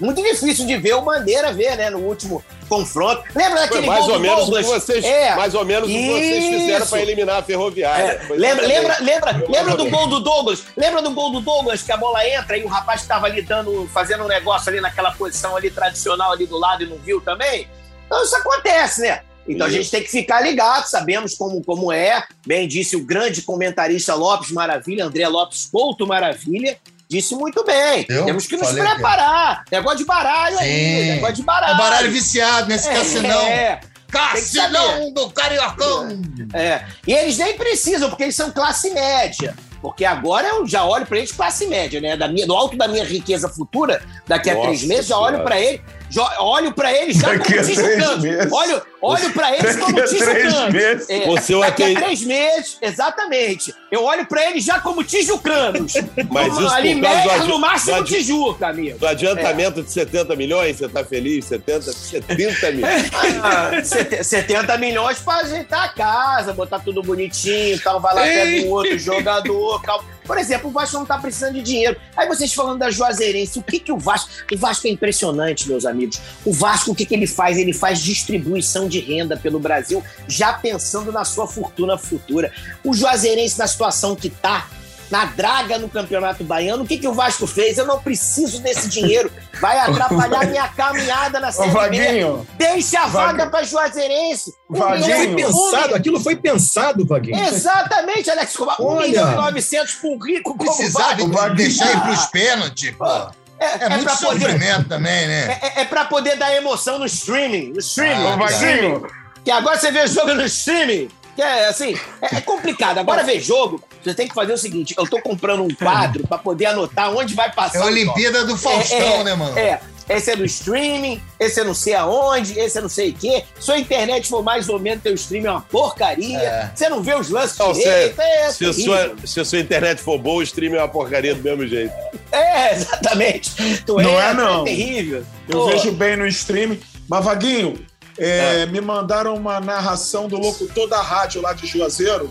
[0.00, 3.22] muito difícil de ver o Bandeira ver, né, no último confronto.
[3.34, 4.64] Lembra Foi daquele mais gol ou do menos Douglas?
[4.66, 5.34] que vocês, É.
[5.36, 8.04] mais ou menos o que vocês fizeram para eliminar a Ferroviária.
[8.12, 10.64] É, Foi lembra, lembra, lembra, Eu lembra do gol do Douglas?
[10.76, 13.42] Lembra do gol do Douglas que a bola entra e o rapaz que tava ali
[13.42, 17.20] dando, fazendo um negócio ali naquela posição ali tradicional ali do lado e não viu
[17.20, 17.68] também?
[18.06, 19.20] Então isso acontece, né?
[19.48, 19.78] Então a Isso.
[19.78, 22.24] gente tem que ficar ligado, sabemos como, como é.
[22.46, 26.76] Bem disse o grande comentarista Lopes Maravilha, André Lopes Couto Maravilha,
[27.08, 28.04] disse muito bem.
[28.08, 29.64] Eu Temos que nos falei que- preparar.
[29.72, 30.68] Negócio de baralho aí,
[31.02, 31.10] Sim.
[31.12, 31.78] negócio de É baralho.
[31.78, 33.40] baralho viciado nesse cassinão.
[33.46, 33.80] É,
[34.10, 36.08] Cassinão do Cariocão.
[36.54, 36.82] É.
[37.06, 39.54] E eles nem precisam, porque eles são classe média.
[39.80, 42.16] Porque agora eu já olho para eles classe média, né?
[42.16, 45.26] Da minha, do alto da minha riqueza futura, daqui a Nossa três meses, já olho
[45.36, 45.44] Senhora.
[45.44, 45.80] para ele,
[46.10, 48.52] já olho para eles já Daqui como a meses.
[48.52, 50.72] Olho, olho para eles como a três tijucano.
[50.72, 51.10] meses.
[51.10, 53.74] É, Você o daqui a atende- três meses, exatamente.
[53.90, 55.94] Eu olho para eles já como tijucanos.
[56.30, 58.98] Mas Como isso ali média, adi- no máximo adi- Tijuca, amigo.
[58.98, 61.44] Do adiantamento de 70 milhões, você tá feliz?
[61.46, 63.10] 70, 70 milhões.
[63.42, 68.22] Ah, sete- 70 milhões pra ajeitar a casa, botar tudo bonitinho e tal, vai lá,
[68.22, 70.04] pega um outro jogador, tal.
[70.26, 71.96] Por exemplo, o Vasco não tá precisando de dinheiro.
[72.14, 74.28] Aí vocês falando da Juazeirense, o que que o Vasco...
[74.52, 76.20] O Vasco é impressionante, meus amigos.
[76.44, 77.56] O Vasco, o que que ele faz?
[77.56, 82.52] Ele faz distribuição de renda pelo Brasil, já pensando na sua fortuna futura.
[82.84, 84.66] O Juazeirense, na situação que tá,
[85.10, 87.78] na draga no Campeonato Baiano, o que que o Vasco fez?
[87.78, 89.32] Eu não preciso desse dinheiro.
[89.58, 91.74] Vai atrapalhar minha caminhada na Ô, Série B.
[91.74, 94.52] Vaguinho, Deixa a vaga para Juazeirense.
[94.68, 95.06] Um Vaguinho.
[95.06, 95.36] milhão Foi
[95.70, 97.42] pensado, um- aquilo foi pensado, Vaguinho.
[97.42, 98.54] Exatamente, Alex.
[98.60, 99.06] Um Olha.
[99.08, 101.54] milhão e novecentos para um rico como Precisava Vasco.
[101.54, 103.30] Deixar ir pros pênaltis, pô.
[103.60, 105.58] É, É, é muito poder, também, né?
[105.62, 107.72] é, é pra poder dar emoção no streaming.
[107.72, 108.26] No streaming.
[108.26, 109.02] Ah, no streaming.
[109.44, 111.08] Que agora você vê jogo no streaming.
[111.34, 112.98] Que é assim, é, é complicado.
[112.98, 116.38] Agora ver jogo, você tem que fazer o seguinte: eu tô comprando um quadro para
[116.38, 117.78] poder anotar onde vai passar.
[117.78, 119.58] É a Olimpíada do Faustão, É, é, né, mano?
[119.58, 119.80] É.
[120.08, 123.44] Esse é do streaming, esse é não sei aonde, esse é não sei o quê.
[123.60, 126.38] Se a internet for mais ou menos, teu streaming é uma porcaria.
[126.38, 126.70] É.
[126.74, 128.20] Você não vê os lances Não, direito.
[128.20, 128.84] É, Se a, terrível.
[128.84, 131.92] sua, se a sua internet for boa, o stream é uma porcaria do mesmo jeito.
[132.32, 133.50] É, exatamente.
[133.84, 134.64] Tu Não entra, é, não.
[134.64, 135.24] terrível.
[135.48, 136.78] eu Pô, vejo bem no stream.
[137.08, 137.78] Mas, Vaguinho,
[138.18, 142.30] é, me mandaram uma narração do locutor da rádio lá de Juazeiro.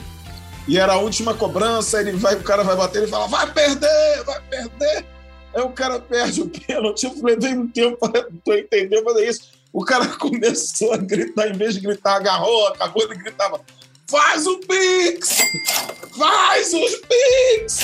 [0.68, 4.24] E era a última cobrança, ele vai, o cara vai bater e fala: vai perder,
[4.26, 5.06] vai perder.
[5.54, 7.06] Aí o cara perde o pênalti.
[7.06, 9.42] Eu levei um tempo para entender, mas é isso.
[9.74, 13.60] O cara começou a gritar, em vez de gritar, agarrou, acabou, ele gritava:
[14.08, 15.38] faz o Pix!
[16.18, 17.80] Faz os Pix!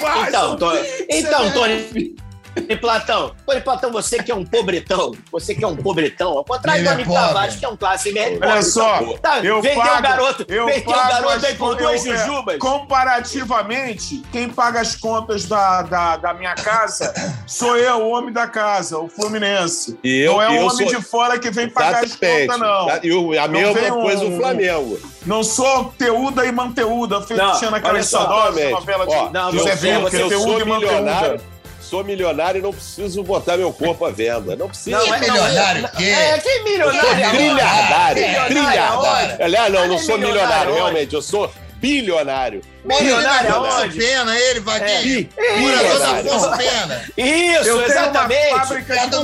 [0.00, 1.06] Faz Então, o Tony, Pix!
[1.10, 1.52] então.
[1.52, 2.16] Tony,
[2.54, 6.44] Tony Platão, Tony Platão, você que é um pobretão, você que é um pobretão, ao
[6.44, 7.20] contrário Ele do é pobre.
[7.20, 8.38] Tavares, que é um classe média.
[8.40, 11.44] Olha pobre, só, tá, eu vendeu pago- o garoto, eu vendeu o pago garoto as
[11.44, 12.58] aí por duas eu- é, jujubas.
[12.58, 17.12] Comparativamente, quem paga as contas da, da, da minha casa
[17.46, 19.98] sou eu, o homem da casa, o Fluminense.
[20.04, 21.00] E eu, não é um eu homem sou...
[21.00, 22.86] de fora que vem pagar as contas, não.
[23.02, 24.98] E o- a mesma vem um- coisa o Flamengo.
[25.26, 28.18] Não sou Teuda e Manteuda, Não, olha só.
[28.18, 28.72] saudosa Exatamente.
[28.72, 30.64] novela de Ó, Não, de eu, Zé você- Velho, você- que é eu Teuda e
[30.64, 31.40] Manteuda.
[31.84, 34.56] Sou milionário e não preciso botar meu corpo à venda.
[34.56, 34.98] Não precisa.
[34.98, 36.04] Não, é- milionário, é- quê?
[36.04, 37.00] É, que milionário.
[37.00, 37.30] sou agora?
[37.36, 39.44] trilhardário, Milionário trilhardário.
[39.44, 42.62] Aliás, não, não É sou milionário realmente, eu sou bilionário.
[42.84, 43.98] Milionário aonde?
[43.98, 45.28] Pena, ele, Vaguinho.
[45.36, 45.42] É.
[45.60, 46.30] Curador da Milionário.
[46.34, 47.04] Afonso Pena.
[47.16, 48.48] Isso, Eu exatamente.
[48.52, 49.22] uma fábrica É de do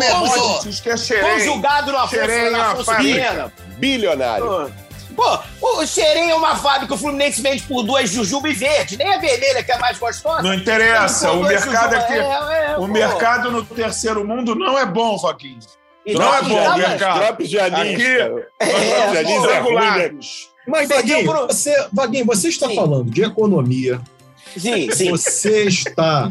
[1.15, 1.21] é.
[1.21, 2.97] Conjugado no Afonso.
[2.97, 3.53] Pena.
[3.79, 4.73] Bilionário.
[5.15, 8.97] Pô, o Xerém é uma fábrica, o Fluminense vende por duas jujuba e verde.
[8.97, 10.43] Nem a vermelha, que é mais gostosa.
[10.43, 11.97] Não interessa, o mercado jujuba.
[11.97, 12.13] aqui...
[12.15, 12.87] É, é, O pô.
[12.89, 15.59] mercado no terceiro mundo não é bom, Joaquim.
[16.07, 17.19] E não é bom, mercado.
[17.19, 17.95] Drops de anis.
[17.95, 18.49] aqui- cara.
[18.61, 19.81] É, Drops de anis São é ruim, né?
[19.91, 20.49] regulares.
[20.67, 22.77] Mas, Vaguinho, pro- você, Vaguinho, você está Sim.
[22.77, 24.01] falando de economia,
[24.57, 25.11] Sim, sim.
[25.11, 26.31] você está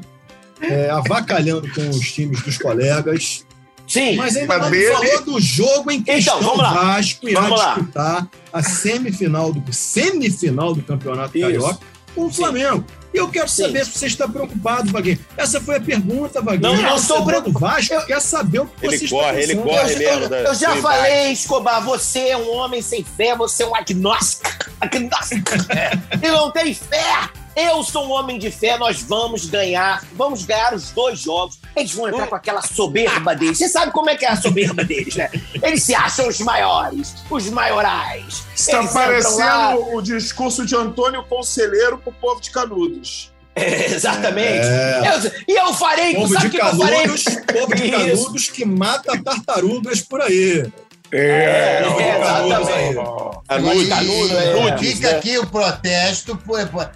[0.62, 3.46] é, avacalhando com os times dos colegas,
[3.90, 4.16] Sim.
[4.16, 4.94] Mas ainda não Dele.
[4.94, 6.74] falou do jogo em que Então, vamos lá.
[6.74, 7.74] Vasco irá Vamos lá.
[7.74, 11.46] disputar a semifinal do, semifinal do Campeonato Isso.
[11.48, 11.80] Carioca
[12.16, 12.38] com o Sim.
[12.38, 12.86] Flamengo.
[13.12, 13.64] E eu quero Sim.
[13.64, 15.18] saber se você está preocupado, Vaguinho.
[15.36, 16.74] Essa foi a pergunta, Vaguinho.
[16.74, 17.60] Não, não estou do preocupado.
[17.76, 19.64] Vasco Eu- quer saber o que Ele você está corre, ele pensando.
[19.68, 20.24] corre Eu, mesmo.
[20.24, 23.68] eu- da- eu já do falei, Escobar, você é um homem sem fé, você é
[23.68, 24.48] um agnóstico.
[24.80, 25.52] agnóstico.
[26.22, 27.30] e não tem fé.
[27.56, 31.60] Eu sou um homem de fé, nós vamos ganhar, vamos ganhar os dois jogos.
[31.76, 33.58] Eles vão entrar com aquela soberba deles.
[33.58, 35.30] Você sabe como é que é a soberba deles, né?
[35.62, 38.43] Eles se acham os maiores, os maiorais.
[38.56, 43.32] Está Eles parecendo o discurso de Antônio Conselheiro pro povo de Canudos.
[43.56, 44.66] É, exatamente.
[44.66, 45.02] É.
[45.26, 47.02] Eu- e eu farei, Povo sabe o de que eu farei?
[47.02, 50.72] canudos, povo de canudos que mata tartarugas por aí.
[51.12, 53.84] É, de é, canudos exatamente.
[53.86, 54.78] E- Canudo, é.
[54.78, 55.18] Fica né?
[55.18, 56.36] aqui o protesto.
[56.38, 56.91] por- por-.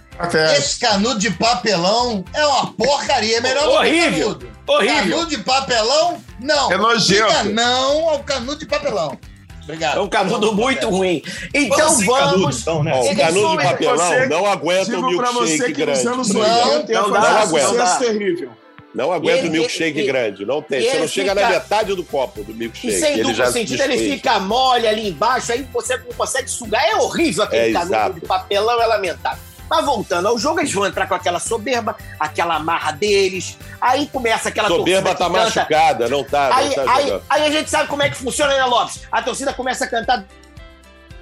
[0.56, 3.38] Esse canudo de papelão é uma porcaria.
[3.38, 4.26] É melhor não Horrível.
[4.28, 4.48] canudo.
[4.68, 4.96] Horrível.
[5.16, 6.70] Canudo de papelão, não.
[6.72, 7.26] É nojento.
[7.28, 9.18] Diga não ao canudo de papelão.
[9.64, 9.98] Obrigado.
[9.98, 11.22] É um canudo muito ruim.
[11.52, 12.60] Então Vamos sem canudo, vamos.
[12.60, 12.92] então, né?
[12.94, 16.04] Ó, o canudo de papelão você- não aguenta o milkshake que grande.
[16.04, 17.68] Não, 80 ia não dá, um aguenta.
[17.68, 17.96] sucesso Não dá.
[17.96, 18.50] terrível.
[18.94, 20.46] Não aguenta Ele- o milkshake ele- grande.
[20.46, 20.78] Não tem.
[20.80, 22.92] ele Você não chega na fica- metade do copo do E milkshake.
[22.98, 24.14] sem ele duplo já sentido, ele desfez.
[24.14, 26.82] fica mole ali embaixo, aí você não consegue sugar.
[26.84, 28.14] É horrível aquele É, canudo exato.
[28.14, 29.38] de papelão, é lamentável.
[29.68, 33.56] Mas voltando ao jogo, eles vão entrar com aquela soberba, aquela marra deles.
[33.80, 35.44] Aí começa aquela Soberba torcida tá canta.
[35.60, 38.54] machucada, não tá, não Aí, tá aí, aí a gente sabe como é que funciona,
[38.54, 39.00] né, Lopes?
[39.10, 40.24] A torcida começa a cantar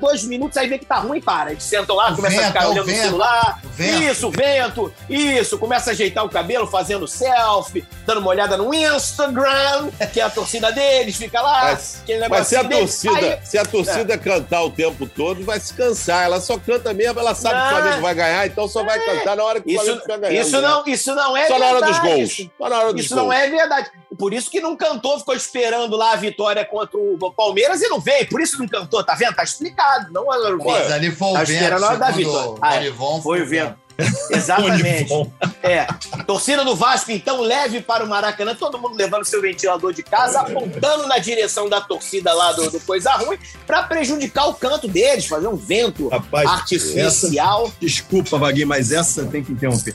[0.02, 1.52] dois minutos, aí vê que tá ruim e para.
[1.52, 3.02] Eles sentam lá, O começam a ficar é o olhando no vento.
[3.04, 3.60] celular.
[3.64, 4.02] O vento.
[4.02, 4.94] Isso, vento.
[5.08, 10.24] Isso, começa a ajeitar o cabelo, fazendo selfie, dando uma olhada no Instagram, que é
[10.24, 11.62] a torcida deles, fica lá.
[11.64, 15.60] Mas- aquele Mas se a torcida, Aí- se a torcida cantar o tempo todo, vai
[15.60, 16.24] se cansar.
[16.24, 18.98] Ela só canta mesmo, ela sabe que o Não, Flamengo vai ganhar, então só vai
[18.98, 20.46] cantar na hora que o isso, Flamengo ficar ganhando.
[20.46, 20.68] isso, né?
[20.68, 22.14] não, isso não é Só na hora dos verdade.
[22.16, 22.30] gols.
[22.38, 23.26] Isso, Só na hora dos isso gols.
[23.26, 23.90] não é verdade.
[24.18, 28.00] Por isso que não cantou, ficou esperando lá a vitória contra o Palmeiras e não
[28.00, 28.28] veio.
[28.28, 29.34] Por isso não cantou, tá vendo?
[29.34, 30.12] Tá explicado.
[30.12, 32.58] Não, não, Mas ali foi o Tá vento, hora da vitória.
[32.60, 32.92] Ah, é.
[33.22, 33.82] Foi o vento.
[34.30, 35.12] Exatamente.
[35.64, 35.86] É.
[36.26, 40.40] Torcida do Vasco, então, leve para o Maracanã, todo mundo levando seu ventilador de casa,
[40.40, 45.26] apontando na direção da torcida lá do, do Coisa Ruim, para prejudicar o canto deles,
[45.26, 47.72] fazer um vento Rapaz, essa, artificial.
[47.80, 49.94] desculpa, Vaguinho, mas essa tem que interromper.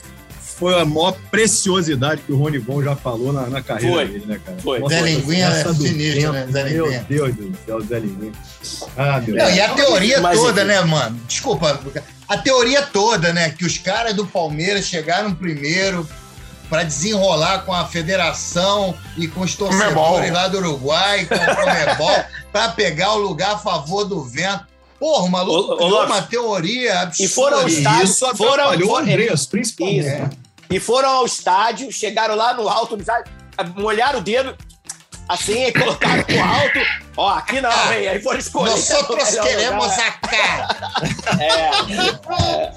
[0.58, 4.08] Foi a maior preciosidade que o Rony Von já falou na, na carreira Foi.
[4.08, 4.58] dele, né, cara?
[4.58, 4.88] Foi.
[4.88, 7.06] Zé Linguinha é do sinistro, né, Zé Meu Linguinha?
[7.08, 8.32] Deus do céu, Zé Linguinha.
[8.96, 9.56] Ah, meu Não, Deus.
[9.56, 10.68] e a teoria Mas, toda, enfim.
[10.72, 11.20] né, mano?
[11.28, 11.80] Desculpa.
[12.28, 13.50] A teoria toda, né?
[13.50, 16.06] Que os caras do Palmeiras chegaram primeiro
[16.68, 20.32] para desenrolar com a federação e com os torcedores Comebol.
[20.32, 24.66] lá do Uruguai, com o Comebol, para pegar o lugar a favor do vento.
[24.98, 27.24] Porra, o maluco criou Lopes, uma teoria absurda.
[27.24, 30.00] e foram os E estádio, isso foram- o foram- Andreas, principalmente.
[30.08, 30.47] Isso.
[30.70, 33.22] E foram ao estádio, chegaram lá no alto, já
[33.76, 34.56] molharam o dedo,
[35.28, 36.78] assim, e colocaram pro alto.
[37.16, 38.08] Ó, aqui não, hein?
[38.08, 38.70] Aí foram escolher.
[38.70, 40.06] Nós outros queremos lugar.
[40.22, 40.68] a cara.
[41.40, 41.70] É.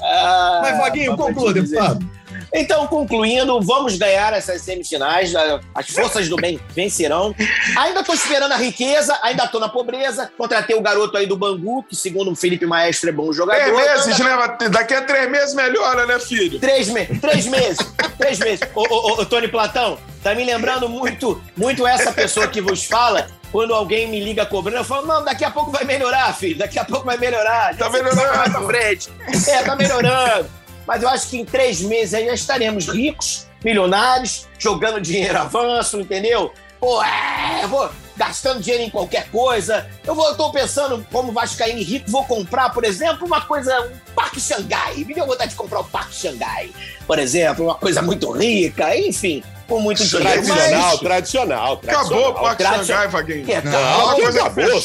[0.01, 2.20] Ah, Mas, Vaguinho, conclua, deputado.
[2.53, 5.33] Então, concluindo, vamos ganhar essas semifinais.
[5.73, 7.33] As forças do bem vencerão.
[7.77, 10.31] Ainda tô esperando a riqueza, ainda tô na pobreza.
[10.37, 13.61] Contratei o garoto aí do Bangu, que segundo o Felipe Maestro é bom jogador.
[13.73, 14.69] Três meses, Então, né?
[14.69, 16.59] Daqui a três meses melhora, né, filho?
[16.59, 17.77] Três, me três meses.
[18.17, 18.59] três meses.
[18.75, 23.27] Ô, ô, ô, Tony Platão, tá me lembrando muito, muito essa pessoa que vos fala.
[23.51, 26.57] Quando alguém me liga cobrando, eu falo, não, daqui a pouco vai melhorar, filho.
[26.57, 27.75] Daqui a pouco vai melhorar.
[27.75, 28.49] Tá Vai melhorando.
[28.51, 29.09] pra frente.
[29.49, 30.49] É, tá melhorando.
[30.91, 36.01] Mas eu acho que em três meses aí já estaremos ricos, milionários, jogando dinheiro avanço,
[36.01, 36.51] entendeu?
[36.81, 39.89] Pô, é, eu vou gastando dinheiro em qualquer coisa.
[40.03, 44.13] Eu vou, eu tô pensando, como vascaíno rico, vou comprar, por exemplo, uma coisa, um
[44.13, 44.95] Parque Xangai.
[44.95, 46.69] Me deu vontade de comprar o Parque Xangai,
[47.07, 50.29] por exemplo, uma coisa muito rica, enfim, com muito dinheiro.
[50.43, 52.01] Tradicional, Mas- tradicional, tradicional.
[52.17, 52.63] Acabou o Parque.
[52.63, 53.51] Xangai, Vaguinho.
[53.51, 54.15] É, Não, acabou.
[54.21, 54.81] coisa acabou.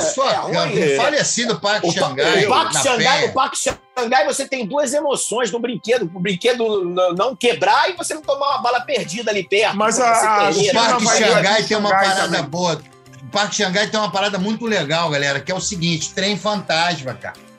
[0.00, 0.92] Só É ruim.
[0.94, 2.44] o falecido Parque Xangai.
[2.44, 3.58] o Parque Xangai, o Parque
[3.98, 6.10] Xangai, você tem duas emoções no brinquedo.
[6.14, 6.84] O brinquedo
[7.16, 9.76] não quebrar e você não tomar uma bala perdida ali perto.
[9.76, 10.80] Mas a- termina.
[10.80, 12.42] O Parque Xangai tem uma parada também.
[12.44, 12.80] boa.
[13.22, 17.14] O Parque Xangai tem uma parada muito legal, galera, que é o seguinte: trem fantasma,
[17.14, 17.49] cara.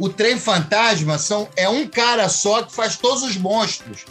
[0.00, 4.06] O trem fantasma são, é um cara só que faz todos os monstros.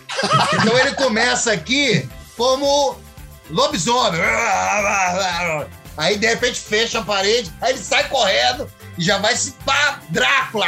[0.53, 2.95] Então ele começa aqui como
[3.49, 4.21] lobisomem.
[5.97, 9.99] Aí de repente fecha a parede, aí ele sai correndo e já vai se pá,
[10.09, 10.67] Drácula.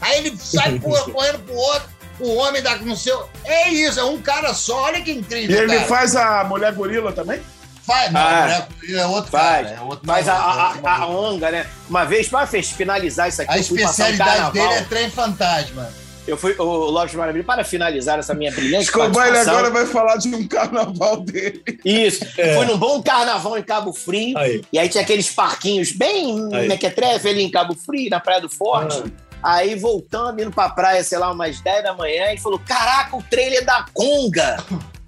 [0.00, 1.88] Aí ele sai correndo pro outro,
[2.20, 3.12] o homem da não sei.
[3.44, 4.84] É isso, é um cara só.
[4.84, 5.62] Olha que E incrível.
[5.64, 5.88] ele cara.
[5.88, 7.42] faz a mulher gorila também?
[7.86, 9.66] Faz, não, Ah, é, é outro Faz.
[9.68, 9.80] cara.
[9.80, 10.50] É outro Mas a, cara,
[10.82, 11.66] a, a, a Onga, né?
[11.88, 15.10] Uma vez, para finalizar isso aqui, A eu fui passar um especialidade dele é trem
[15.10, 15.88] fantasma.
[16.26, 20.16] Eu fui, o Lopes Maravilha, para finalizar essa minha brilhante Escobar, ele agora vai falar
[20.16, 21.62] de um carnaval dele.
[21.84, 22.24] Isso.
[22.38, 22.54] É.
[22.54, 24.38] Foi num bom carnaval em Cabo Frio.
[24.38, 24.62] Aí.
[24.72, 26.66] E aí tinha aqueles parquinhos bem Aí.
[26.66, 29.04] mequetrefe ali em Cabo Frio, na Praia do Forte.
[29.42, 33.22] Aí voltando, indo pra praia, sei lá, umas 10 da manhã, e falou: Caraca, o
[33.22, 34.64] trailer da Conga!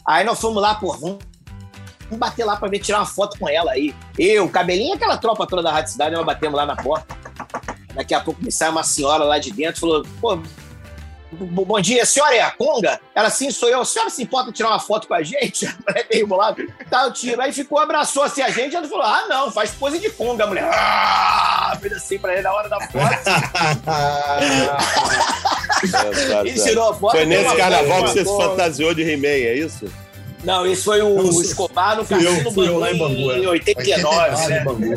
[0.07, 1.19] Aí nós fomos lá, pô,
[2.09, 3.95] vamos, bater lá pra ver, tirar uma foto com ela aí.
[4.19, 7.17] Eu, cabelinho, aquela tropa toda da Rádio Cidade, nós batemos lá na porta.
[7.95, 10.39] Daqui a pouco me sai uma senhora lá de dentro, falou: Pô,
[11.33, 13.01] bom dia, a senhora é a Conga?
[13.15, 13.81] Ela sim, sou eu.
[13.81, 15.67] A senhora se importa de tirar uma foto com a gente?
[15.87, 16.67] Mulher meio bolada.
[16.91, 17.41] Tá, eu tiro.
[17.41, 20.45] Aí ficou, abraçou assim a gente, ela falou: Ah, não, faz pose de Conga.
[20.45, 22.97] A mulher, ah, fez assim pra ele na hora da foto.
[25.77, 27.17] É, Ele tirou a foto.
[27.17, 29.91] Foi nesse carnaval que você se fantasiou de He-Man, é isso?
[30.45, 33.39] Não, esse foi o, Não, Escobar no eu, Cassino eu Bangu lá em Bangu, é.
[33.39, 34.49] em 89.
[34.49, 34.65] né?
[34.65, 34.95] Bangu.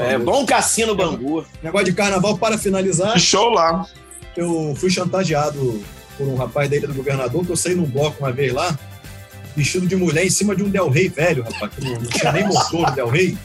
[0.00, 1.44] É, bom Cassino Bangu.
[1.62, 3.86] Negócio de carnaval, para finalizar, Show lá.
[4.36, 5.82] eu fui chantageado
[6.16, 8.78] por um rapaz da ilha do governador, que eu saí num bloco uma vez lá,
[9.56, 12.32] vestido de mulher em cima de um Del Rey velho, rapaz, que não, não tinha
[12.32, 13.36] nem motor o Del Rey.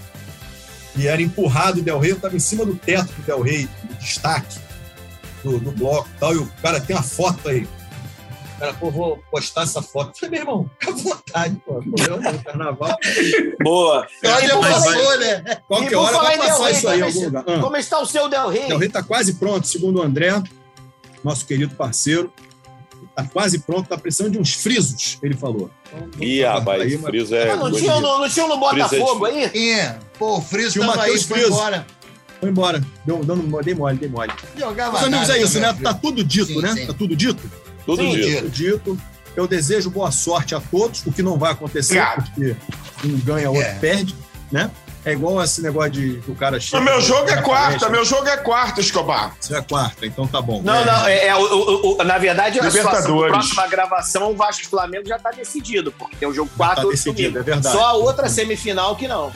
[0.96, 3.68] E era empurrado o Del Rey, eu tava em cima do teto do Del Rey,
[3.84, 4.60] do destaque
[5.44, 7.68] do, do bloco e tal, e o cara tem uma foto aí.
[8.60, 10.10] Cara, pô, vou postar essa foto.
[10.10, 11.74] Eu falei, meu irmão, fica à vontade, pô.
[11.82, 12.98] Problema no carnaval.
[13.64, 14.08] Boa.
[14.24, 15.44] Em- passou, né?
[15.68, 17.44] Qualquer E por hora falar vai passar Rey, isso aí em como algum lugar.
[17.48, 17.60] Ah.
[17.62, 18.68] Como está o seu Del Rey?
[18.68, 20.42] Del Rey está quase pronto, segundo o André,
[21.24, 22.32] nosso querido parceiro.
[23.10, 25.70] Está quase pronto, está precisando de uns frisos, ele falou.
[25.94, 27.48] Então, Ih, rapaz, aí, esse mas- friso é.
[27.56, 29.46] Não, coisa tinha, não, não tinha um no Botafogo aí?
[29.54, 31.54] Ih, Pô, o Friso Tinha tava aí, foi Friso.
[31.54, 31.88] embora.
[32.40, 32.84] Foi embora.
[33.06, 34.32] Deu, dando, dei mole, dei mole.
[34.58, 35.74] Jogava Meus amigos, é isso, né?
[35.82, 36.74] Tá tudo dito, Sim, né?
[36.74, 36.88] sim.
[36.88, 37.42] Tá tudo dito?
[37.96, 38.50] Tudo Sim, dito.
[38.50, 39.02] Dito.
[39.36, 42.32] Eu desejo boa sorte a todos, o que não vai acontecer, Obrigado.
[42.32, 42.56] porque
[43.06, 43.74] um ganha, outro É.
[43.76, 44.16] perde,
[44.52, 44.70] né?
[45.06, 46.82] É igual esse negócio de que o cara chega.
[46.82, 47.90] O meu jogo é quarta, palestra.
[47.90, 49.34] meu jogo é quarta, Escobar.
[49.40, 50.62] Isso é quarta, então tá bom.
[50.62, 53.32] Não, não, é, é, o- o- o- na verdade, a situação da Libertadores.
[53.32, 56.90] próxima gravação, o Vasco e Flamengo já está decidido, porque tem o jogo 4 tá
[56.90, 57.40] decidido, domingo.
[57.40, 57.76] é verdade.
[57.76, 59.32] Só a outra semifinal que não.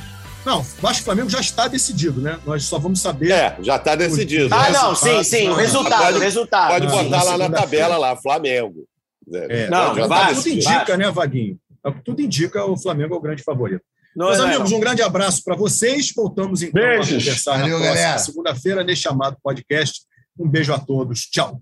[0.45, 2.37] Não, Vasco e Flamengo já está decidido, né?
[2.45, 3.31] Nós só vamos saber.
[3.31, 4.53] É, já tá decidido.
[4.53, 6.69] Ah, não, sim, sim, o resultado, pode- o resultado.
[6.71, 8.85] Pode botar lá na tabela lá, Flamengo.
[9.33, 10.97] É, Não, já tá Vasco, tudo indica, Vasco.
[10.97, 11.57] né, Vaguinho?
[11.85, 13.81] É o que Tudo indica o Flamengo é o grande favorito.
[14.15, 14.77] Não, Meus não, amigos, não.
[14.77, 16.11] um grande abraço para vocês.
[16.15, 17.23] Voltamos então a Beijos.
[17.23, 20.01] conversar Valeu, na próxima segunda-feira neste chamado podcast.
[20.37, 21.21] Um beijo a todos.
[21.21, 21.59] Tchau.